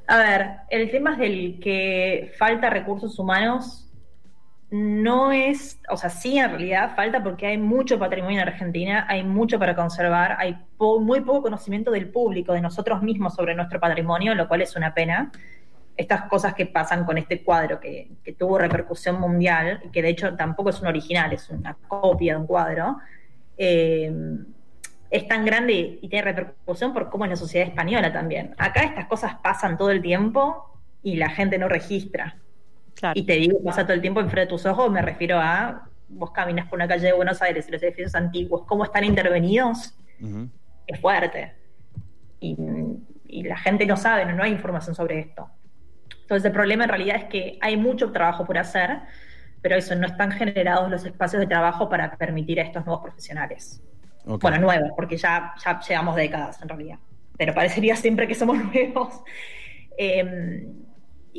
A 0.06 0.16
ver, 0.18 0.47
el 0.70 0.90
tema 0.90 1.12
es 1.12 1.18
del 1.18 1.61
que 1.61 2.32
falta 2.38 2.70
recursos 2.70 3.18
humanos 3.18 3.88
no 4.71 5.33
es, 5.33 5.81
o 5.89 5.97
sea, 5.97 6.11
sí 6.11 6.39
en 6.39 6.51
realidad 6.51 6.95
falta 6.95 7.23
porque 7.23 7.47
hay 7.47 7.59
mucho 7.59 7.99
patrimonio 7.99 8.41
en 8.43 8.49
Argentina, 8.49 9.07
hay 9.09 9.25
mucho 9.25 9.59
para 9.59 9.75
conservar, 9.75 10.37
hay 10.39 10.59
muy 10.79 11.21
poco 11.23 11.43
conocimiento 11.43 11.91
del 11.91 12.11
público, 12.11 12.53
de 12.53 12.61
nosotros 12.61 13.03
mismos 13.03 13.35
sobre 13.35 13.55
nuestro 13.55 13.81
patrimonio, 13.81 14.35
lo 14.35 14.47
cual 14.47 14.63
es 14.63 14.77
una 14.77 14.93
pena. 14.93 15.31
Estas 15.97 16.23
cosas 16.25 16.55
que 16.55 16.67
pasan 16.67 17.05
con 17.05 17.19
este 17.19 17.43
cuadro 17.43 17.81
que, 17.81 18.11
tuvo 18.39 18.59
repercusión 18.59 19.19
mundial, 19.19 19.81
que 19.91 20.03
de 20.03 20.11
hecho 20.11 20.37
tampoco 20.37 20.71
es 20.71 20.81
un 20.81 20.89
original, 20.89 21.33
es 21.33 21.49
una 21.49 21.75
copia 21.89 22.35
de 22.35 22.41
un 22.41 22.47
cuadro, 22.47 22.99
eh, 23.57 24.13
es 25.11 25.27
tan 25.27 25.45
grande 25.45 25.99
y 26.03 26.09
tiene 26.09 26.25
repercusión 26.25 26.93
por 26.93 27.09
cómo 27.09 27.25
es 27.25 27.31
la 27.31 27.37
sociedad 27.37 27.67
española 27.67 28.13
también. 28.13 28.55
Acá 28.59 28.83
estas 28.83 29.07
cosas 29.07 29.37
pasan 29.43 29.79
todo 29.79 29.91
el 29.91 30.03
tiempo 30.03 30.79
y 31.03 31.17
la 31.17 31.31
gente 31.31 31.57
no 31.57 31.69
registra. 31.69 32.37
Y 33.14 33.23
te 33.25 33.35
digo, 33.35 33.62
pasa 33.62 33.85
todo 33.85 33.95
el 33.95 34.00
tiempo 34.00 34.21
enfrente 34.21 34.47
de 34.47 34.47
tus 34.47 34.67
ojos, 34.67 34.90
me 34.90 35.02
refiero 35.02 35.38
a 35.38 35.88
vos 36.09 36.31
caminas 36.31 36.69
por 36.69 36.78
una 36.78 36.88
calle 36.88 37.07
de 37.07 37.12
Buenos 37.12 37.40
Aires 37.43 37.69
y 37.69 37.73
los 37.73 37.83
edificios 37.83 38.14
antiguos, 38.14 38.64
cómo 38.67 38.85
están 38.85 39.05
intervenidos, 39.05 39.95
es 40.87 41.00
fuerte. 41.00 41.55
Y, 42.40 42.57
la 43.43 43.59
gente 43.59 43.85
no 43.85 43.97
sabe, 43.97 44.25
no, 44.25 44.43
hay 44.43 44.52
información 44.52 44.95
sobre 44.95 45.19
esto. 45.21 45.49
Entonces 46.23 46.47
el 46.47 46.52
problema 46.52 46.85
en 46.85 46.90
realidad 46.90 47.17
es 47.17 47.25
que 47.25 47.59
hay 47.61 47.76
mucho 47.76 48.11
trabajo 48.11 48.45
por 48.45 48.57
hacer, 48.59 49.00
pero 49.61 49.76
eso, 49.76 49.95
no 49.97 50.07
están 50.07 50.33
generados 50.33 50.90
los 50.90 51.05
espacios 51.05 51.40
de 51.40 51.47
trabajo 51.47 51.88
para 51.88 52.17
permitir 52.17 52.59
a 52.59 52.62
estos 52.62 52.87
nuevos 52.87 53.02
profesionales. 53.02 53.83
Bueno, 54.25 54.59
nuevos, 54.59 54.90
porque 54.97 55.17
ya, 55.17 55.55
ya 55.64 55.81
llevamos 55.81 56.17
décadas 56.17 56.61
en 56.62 56.69
realidad, 56.69 56.99
pero 57.37 57.55
parecería 57.55 57.97
siempre 57.97 58.26
que 58.26 58.35
somos 58.35 58.57
nuevos. 58.73 59.23
Eh, 59.97 60.67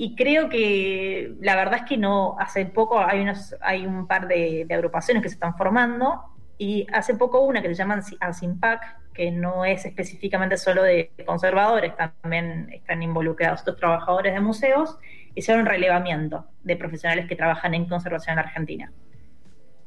y 0.01 0.15
creo 0.15 0.47
que 0.47 1.33
la 1.41 1.57
verdad 1.57 1.79
es 1.79 1.83
que 1.83 1.97
no, 1.97 2.37
hace 2.39 2.65
poco 2.65 3.01
hay, 3.01 3.19
unos, 3.19 3.53
hay 3.59 3.85
un 3.85 4.07
par 4.07 4.29
de, 4.29 4.65
agrupaciones 4.71 5.21
que 5.21 5.27
se 5.27 5.35
están 5.35 5.57
formando 5.57 6.23
y 6.57 6.87
hace 6.93 7.15
poco 7.15 7.41
una 7.41 7.61
que 7.61 7.67
se 7.67 7.73
llama 7.73 8.01
ASIMPAC, 8.21 8.81
que 9.13 9.29
no 9.29 9.65
es 9.65 9.83
específicamente 9.83 10.55
solo 10.55 10.83
de 10.83 11.11
conservadores, 11.25 11.97
también 11.97 12.69
están 12.71 13.03
involucrados 13.03 13.59
otros 13.63 13.75
trabajadores 13.75 14.33
de 14.33 14.39
museos, 14.39 14.97
hicieron 15.35 15.63
un 15.63 15.67
relevamiento 15.67 16.45
de 16.63 16.77
profesionales 16.77 17.27
que 17.27 17.35
trabajan 17.35 17.73
en 17.73 17.83
conservación 17.83 18.39
en 18.39 18.39
Argentina. 18.39 18.93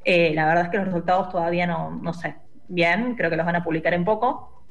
Eh, 0.05 0.35
la 0.35 0.45
verdad 0.45 0.65
es 0.65 0.71
que 0.71 0.77
los 0.77 0.87
resultados 0.89 1.31
todavía 1.31 1.67
no, 1.67 1.91
no 1.91 2.13
sé 2.13 2.37
bien, 2.69 3.15
creo 3.15 3.31
que 3.31 3.37
los 3.37 3.47
van 3.47 3.57
a 3.57 3.65
publicar 3.65 3.95
en 3.95 4.05
poco, 4.05 4.62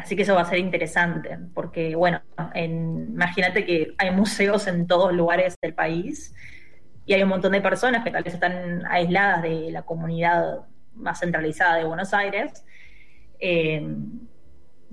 Así 0.00 0.16
que 0.16 0.22
eso 0.22 0.34
va 0.34 0.42
a 0.42 0.44
ser 0.44 0.58
interesante, 0.58 1.38
porque 1.54 1.94
bueno, 1.94 2.20
imagínate 2.54 3.64
que 3.64 3.94
hay 3.98 4.10
museos 4.10 4.66
en 4.66 4.86
todos 4.86 5.12
lugares 5.12 5.56
del 5.60 5.74
país 5.74 6.34
y 7.06 7.14
hay 7.14 7.22
un 7.22 7.28
montón 7.28 7.52
de 7.52 7.60
personas 7.60 8.02
que 8.02 8.10
tal 8.10 8.22
vez 8.22 8.34
están 8.34 8.84
aisladas 8.86 9.42
de 9.42 9.70
la 9.70 9.82
comunidad 9.82 10.60
más 10.94 11.20
centralizada 11.20 11.76
de 11.76 11.84
Buenos 11.84 12.14
Aires, 12.14 12.64
eh, 13.38 13.86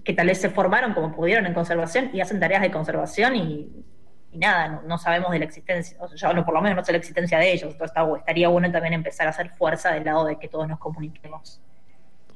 que 0.03 0.13
tal 0.13 0.27
vez 0.27 0.41
se 0.41 0.49
formaron 0.49 0.93
como 0.93 1.15
pudieron 1.15 1.45
en 1.45 1.53
conservación 1.53 2.09
y 2.13 2.21
hacen 2.21 2.39
tareas 2.39 2.61
de 2.61 2.71
conservación 2.71 3.35
y, 3.35 3.85
nada, 4.33 4.81
no, 4.85 4.97
sabemos 4.97 5.31
de 5.31 5.39
la 5.39 5.45
existencia, 5.45 5.97
o 5.99 6.07
sea, 6.07 6.29
yo 6.29 6.33
no, 6.35 6.45
por 6.45 6.53
lo 6.53 6.61
menos 6.61 6.77
no 6.77 6.83
sé 6.83 6.91
la 6.91 6.97
existencia 6.97 7.37
de 7.37 7.51
ellos, 7.51 7.71
entonces 7.71 7.97
estaría 8.17 8.47
bueno 8.47 8.71
también 8.71 8.93
empezar 8.93 9.27
a 9.27 9.31
hacer 9.31 9.49
fuerza 9.51 9.91
del 9.93 10.05
lado 10.05 10.25
de 10.25 10.37
que 10.37 10.47
todos 10.47 10.67
nos 10.67 10.79
comuniquemos. 10.79 11.61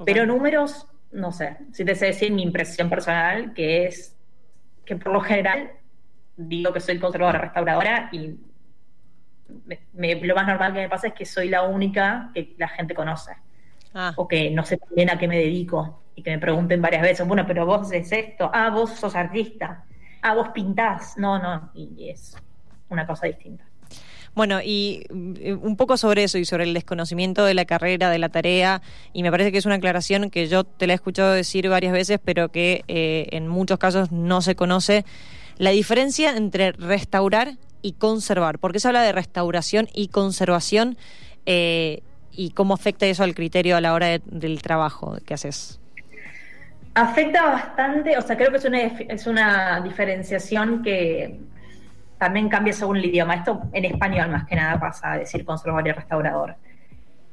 Pero 0.06 0.26
números 0.26 0.88
no 1.16 1.32
sé, 1.32 1.58
si 1.72 1.86
te 1.86 1.96
sé 1.96 2.08
decir 2.08 2.32
mi 2.32 2.44
impresión 2.44 2.90
personal, 2.90 3.54
que 3.54 3.88
es 3.88 4.16
que 4.86 4.96
por 4.98 5.14
lo 5.14 5.22
general 5.22 5.72
digo 6.36 6.74
que 6.74 6.80
soy 6.80 7.00
conservadora 7.00 7.40
restauradora 7.40 8.10
y 8.12 8.38
lo 9.48 10.36
más 10.36 10.48
normal 10.48 10.74
que 10.74 10.80
me 10.80 10.90
pasa 10.90 11.08
es 11.08 11.14
que 11.14 11.26
soy 11.26 11.50
la 11.50 11.64
única 11.64 12.32
que 12.34 12.56
la 12.58 12.68
gente 12.68 12.94
conoce. 12.94 13.32
Ah. 13.94 14.14
O 14.18 14.28
que 14.28 14.52
no 14.52 14.66
sé 14.66 14.80
bien 14.96 15.10
a 15.10 15.18
qué 15.18 15.28
me 15.28 15.38
dedico 15.38 16.04
y 16.16 16.22
que 16.22 16.32
me 16.32 16.40
pregunten 16.40 16.82
varias 16.82 17.02
veces, 17.02 17.26
bueno, 17.28 17.46
pero 17.48 17.66
vos 17.66 17.92
es 17.92 18.12
esto, 18.12 18.50
ah, 18.54 18.70
vos 18.70 18.92
sos 18.92 19.16
artista, 19.16 19.86
ah, 20.22 20.34
vos 20.34 20.50
pintás, 20.50 21.18
no, 21.18 21.40
no, 21.40 21.72
y 21.74 22.10
es 22.10 22.36
una 22.90 23.08
cosa 23.08 23.28
distinta. 23.28 23.65
Bueno, 24.36 24.60
y 24.62 25.06
eh, 25.40 25.54
un 25.54 25.78
poco 25.78 25.96
sobre 25.96 26.26
eso 26.26 26.38
y 26.38 26.44
sobre 26.44 26.66
el 26.66 26.74
desconocimiento 26.74 27.46
de 27.46 27.54
la 27.54 27.64
carrera, 27.64 28.10
de 28.10 28.20
la 28.20 28.28
tarea, 28.28 28.82
y 29.14 29.24
me 29.24 29.32
parece 29.32 29.54
que 29.54 29.58
es 29.58 29.66
una 29.66 29.76
aclaración 29.76 30.30
que 30.30 30.48
yo 30.48 30.66
te 30.66 30.88
la 30.88 30.94
he 30.94 30.96
escuchado 30.96 31.32
decir 31.32 31.70
varias 31.70 31.94
veces, 31.94 32.20
pero 32.24 32.50
que 32.50 32.84
eh, 32.90 33.28
en 33.32 33.48
muchos 33.48 33.80
casos 33.80 34.12
no 34.12 34.42
se 34.42 34.56
conoce, 34.56 35.06
la 35.58 35.70
diferencia 35.70 36.36
entre 36.36 36.74
restaurar 36.74 37.54
y 37.82 37.94
conservar. 37.94 38.60
¿Por 38.60 38.74
qué 38.74 38.82
se 38.82 38.90
habla 38.90 39.04
de 39.04 39.14
restauración 39.14 39.88
y 39.94 40.10
conservación? 40.10 40.98
Eh, 41.46 42.02
¿Y 42.34 42.50
cómo 42.50 42.74
afecta 42.74 43.06
eso 43.06 43.24
al 43.24 43.36
criterio 43.36 43.78
a 43.78 43.82
la 43.82 43.94
hora 43.94 44.20
del 44.26 44.62
trabajo 44.62 45.16
que 45.26 45.34
haces? 45.34 45.80
Afecta 46.94 47.46
bastante, 47.46 48.18
o 48.18 48.22
sea, 48.22 48.36
creo 48.36 48.52
que 48.52 48.58
es 48.58 48.66
una, 48.66 48.82
es 48.82 49.28
una 49.28 49.80
diferenciación 49.80 50.84
que 50.84 51.40
también 52.18 52.50
cambia 52.50 52.74
según 52.74 52.98
el 52.98 53.06
idioma. 53.06 53.36
Esto 53.36 53.62
en 53.74 53.86
español 53.86 54.30
más 54.30 54.46
que 54.46 54.56
nada 54.56 54.80
pasa 54.80 55.14
a 55.14 55.18
decir 55.18 55.46
conservador 55.46 55.88
y 55.88 55.92
restaurador. 55.92 56.56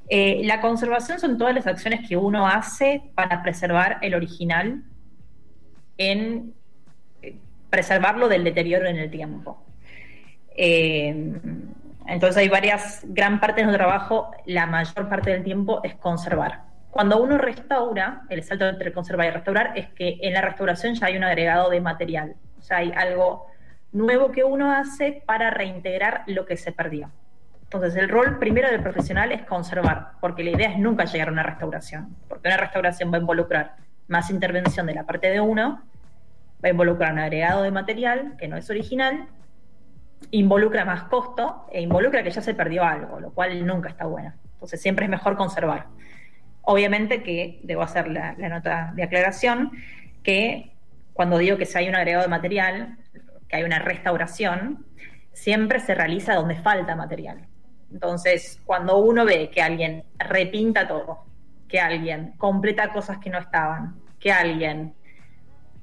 Eh, 0.09 0.43
la 0.45 0.61
conservación 0.61 1.19
son 1.19 1.39
todas 1.39 1.55
las 1.55 1.67
acciones 1.67 2.07
que 2.09 2.17
uno 2.17 2.47
hace 2.47 3.03
para 3.15 3.43
preservar 3.43 3.99
el 4.03 4.15
original 4.15 4.83
en 5.97 6.55
eh, 7.23 7.37
preservarlo 7.71 8.29
del 8.29 8.45
deterioro 8.45 8.87
en 8.87 8.97
el 8.97 9.11
tiempo. 9.11 9.65
Eh, 10.57 11.33
entonces 12.07 12.37
hay 12.37 12.49
varias, 12.49 13.03
gran 13.05 13.41
parte 13.41 13.61
de 13.61 13.67
nuestro 13.67 13.87
trabajo, 13.87 14.33
la 14.45 14.67
mayor 14.67 15.09
parte 15.09 15.31
del 15.31 15.45
tiempo 15.45 15.81
es 15.85 15.95
conservar. 15.95 16.63
Cuando 16.91 17.23
uno 17.23 17.39
restaura, 17.39 18.23
el 18.29 18.43
salto 18.43 18.69
entre 18.69 18.93
conservar 18.93 19.29
y 19.29 19.31
restaurar 19.31 19.73
es 19.79 19.89
que 19.95 20.19
en 20.21 20.35
la 20.35 20.43
restauración 20.43 20.95
ya 20.95 21.07
hay 21.07 21.17
un 21.17 21.25
agregado 21.25 21.71
de 21.71 21.81
material, 21.81 22.35
sea, 22.63 22.79
hay 22.79 22.93
algo 22.97 23.47
nuevo 23.93 24.33
que 24.33 24.45
uno 24.45 24.73
hace 24.73 25.23
para 25.27 25.51
reintegrar 25.51 26.25
lo 26.27 26.47
que 26.47 26.57
se 26.57 26.73
perdió. 26.73 27.11
Entonces, 27.65 27.97
el 27.97 28.09
rol 28.09 28.39
primero 28.39 28.71
del 28.71 28.83
profesional 28.83 29.33
es 29.33 29.43
conservar, 29.45 30.13
porque 30.21 30.45
la 30.45 30.51
idea 30.51 30.71
es 30.71 30.79
nunca 30.79 31.05
llegar 31.05 31.29
a 31.29 31.33
una 31.33 31.43
restauración, 31.43 32.15
porque 32.29 32.49
una 32.49 32.59
restauración 32.59 33.11
va 33.11 33.17
a 33.17 33.21
involucrar 33.21 33.77
más 34.09 34.31
intervención 34.31 34.87
de 34.87 34.95
la 34.95 35.05
parte 35.05 35.31
de 35.31 35.41
uno, 35.41 35.83
va 36.63 36.69
a 36.69 36.71
involucrar 36.71 37.13
un 37.13 37.19
agregado 37.21 37.63
de 37.63 37.71
material 37.71 38.35
que 38.39 38.47
no 38.47 38.57
es 38.57 38.69
original, 38.69 39.27
involucra 40.31 40.85
más 40.85 41.05
costo 41.05 41.67
e 41.73 41.81
involucra 41.81 42.23
que 42.23 42.31
ya 42.31 42.43
se 42.43 42.55
perdió 42.55 42.85
algo, 42.85 43.21
lo 43.21 43.33
cual 43.33 43.67
nunca 43.67 43.89
está 43.89 44.05
bueno. 44.05 44.33
Entonces, 44.55 44.81
siempre 44.81 45.07
es 45.07 45.11
mejor 45.11 45.37
conservar. 45.37 45.87
Obviamente 46.63 47.23
que 47.23 47.61
debo 47.65 47.83
hacer 47.83 48.09
la, 48.09 48.35
nota 48.35 48.93
de 48.95 49.03
aclaración, 49.03 49.73
que 50.23 50.73
cuando 51.13 51.39
digo 51.39 51.57
que 51.57 51.67
si 51.67 51.79
hay 51.79 51.89
un 51.89 51.97
agregado 51.97 52.23
de 52.23 52.29
material, 52.29 52.99
que 53.53 53.59
hay 53.59 53.65
una 53.65 53.81
restauración, 53.81 54.87
siempre 55.35 55.79
se 55.79 55.95
realiza 55.95 56.35
donde 56.35 56.57
falta 56.57 56.97
material. 56.97 57.47
Entonces, 57.93 58.59
cuando 58.65 58.97
uno 58.97 59.27
ve 59.27 59.51
que 59.51 59.61
alguien 59.61 60.05
repinta 60.19 60.89
todo, 60.89 61.27
que 61.69 61.79
alguien 61.79 62.33
completa 62.39 62.95
cosas 62.95 63.19
que 63.19 63.29
no 63.29 63.39
estaban, 63.39 63.95
que 64.19 64.33
alguien 64.33 64.95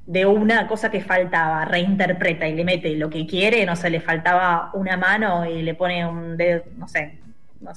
de 0.08 0.26
una 0.26 0.68
cosa 0.68 0.90
que 0.90 1.02
faltaba 1.02 1.64
reinterpreta 1.66 2.48
y 2.48 2.56
le 2.56 2.66
mete 2.66 2.96
lo 2.96 3.12
que 3.12 3.28
quiere, 3.28 3.64
no 3.68 3.76
sé, 3.76 3.92
le 3.92 4.02
faltaba 4.02 4.72
una 4.74 4.98
mano 4.98 5.46
y 5.46 5.62
le 5.62 5.76
pone 5.76 6.04
un 6.08 6.38
dedo, 6.38 6.64
no 6.76 6.88
sé, 6.88 7.20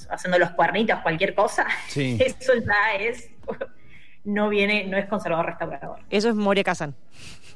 haciendo 0.09 0.39
los 0.39 0.49
cuernitos, 0.51 1.01
cualquier 1.01 1.35
cosa, 1.35 1.67
eso 1.95 2.53
ya 2.55 2.95
es 2.99 3.29
no 4.23 4.49
viene, 4.49 4.85
no 4.85 4.97
es 4.97 5.05
conservador 5.05 5.45
restaurador. 5.45 5.99
Eso 6.09 6.29
es 6.29 6.35
Moria 6.35 6.63
Kazan. 6.63 6.95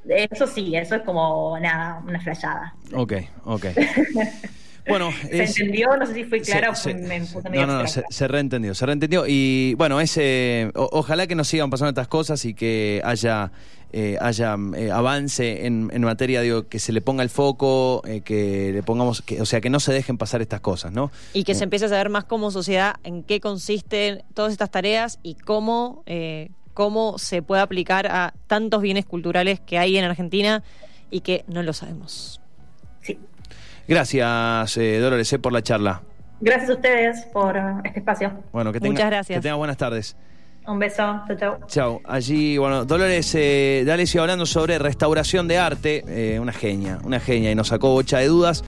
Eso 0.10 0.48
sí, 0.48 0.76
eso 0.76 0.96
es 0.96 1.02
como 1.04 1.58
nada, 1.60 2.02
una 2.06 2.20
flayada. 2.20 2.74
Ok, 2.94 3.14
ok. 3.46 3.66
Bueno, 4.88 5.12
¿Se 5.30 5.44
entendió? 5.44 5.96
No 5.98 6.06
sé 6.06 6.14
si 6.14 6.24
fui 6.24 6.40
clara 6.40 6.72
o 6.72 6.90
me 6.94 7.20
No, 7.20 7.68
no, 7.68 7.82
no 7.82 7.88
se, 7.88 8.04
se, 8.10 8.28
reentendió, 8.28 8.74
se 8.74 8.86
reentendió. 8.86 9.26
Y 9.28 9.74
bueno, 9.76 10.00
ese, 10.00 10.72
ojalá 10.76 11.28
que 11.28 11.36
nos 11.36 11.48
sigan 11.48 11.70
pasando 11.70 11.90
estas 11.90 12.08
cosas 12.08 12.46
y 12.46 12.54
que 12.54 13.02
haya, 13.04 13.52
eh, 13.92 14.18
haya 14.22 14.56
eh, 14.76 14.92
avance 14.92 15.66
en, 15.66 15.90
en, 15.92 16.02
materia, 16.04 16.42
digo, 16.42 16.68
que 16.68 16.80
se 16.80 16.94
le 16.94 17.02
ponga 17.02 17.24
el 17.24 17.30
foco, 17.30 18.02
eh, 18.06 18.22
que 18.22 18.72
le 18.74 18.84
pongamos, 18.84 19.22
que, 19.22 19.42
o 19.42 19.46
sea, 19.46 19.60
que 19.60 19.70
no 19.70 19.80
se 19.80 19.92
dejen 19.92 20.18
pasar 20.18 20.42
estas 20.42 20.62
cosas, 20.62 20.94
¿no? 20.94 21.12
Y 21.34 21.44
que 21.44 21.54
se 21.54 21.66
empiece 21.66 21.86
a 21.86 21.90
saber 21.90 22.10
más 22.10 22.24
como 22.24 22.50
sociedad 22.52 22.96
en 23.04 23.24
qué 23.24 23.42
consisten 23.42 24.24
todas 24.34 24.54
estas 24.54 24.72
tareas 24.72 25.20
y 25.22 25.36
cómo, 25.36 26.04
cómo 26.78 27.18
se 27.18 27.42
puede 27.42 27.64
aplicar 27.64 28.06
a 28.06 28.36
tantos 28.46 28.84
bienes 28.84 29.04
culturales 29.04 29.60
que 29.60 29.80
hay 29.80 29.98
en 29.98 30.06
Argentina 30.06 30.62
y 31.10 31.22
que 31.22 31.44
no 31.48 31.64
lo 31.64 31.74
sabemos. 31.74 32.40
Sí. 33.02 33.18
Gracias, 33.88 34.78
eh, 34.78 35.00
Dolores, 35.00 35.34
eh, 35.34 35.40
por 35.40 35.54
la 35.54 35.64
charla. 35.64 36.04
Gracias 36.40 36.70
a 36.70 36.74
ustedes 36.74 37.26
por 37.34 37.58
eh, 37.58 37.62
este 37.84 37.98
espacio. 37.98 38.32
Bueno, 38.52 38.72
que 38.72 38.80
tenga, 38.80 38.92
Muchas 38.92 39.10
gracias. 39.10 39.40
Que 39.40 39.42
tenga 39.42 39.56
buenas 39.56 39.78
tardes. 39.78 40.16
Un 40.68 40.78
beso, 40.78 40.98
chao, 40.98 41.36
chao. 41.36 41.60
Chao. 41.66 42.02
Allí, 42.06 42.60
bueno, 42.60 42.86
Dolores 42.86 43.34
eh, 43.34 43.82
D'Alessio 43.84 44.22
hablando 44.22 44.46
sobre 44.46 44.78
restauración 44.78 45.48
de 45.48 45.58
arte, 45.58 46.38
una 46.40 46.54
genia, 46.54 47.00
una 47.04 47.20
genia, 47.20 47.50
y 47.50 47.56
nos 47.56 47.70
sacó 47.70 47.90
bocha 47.90 48.20
de 48.20 48.28
dudas. 48.28 48.64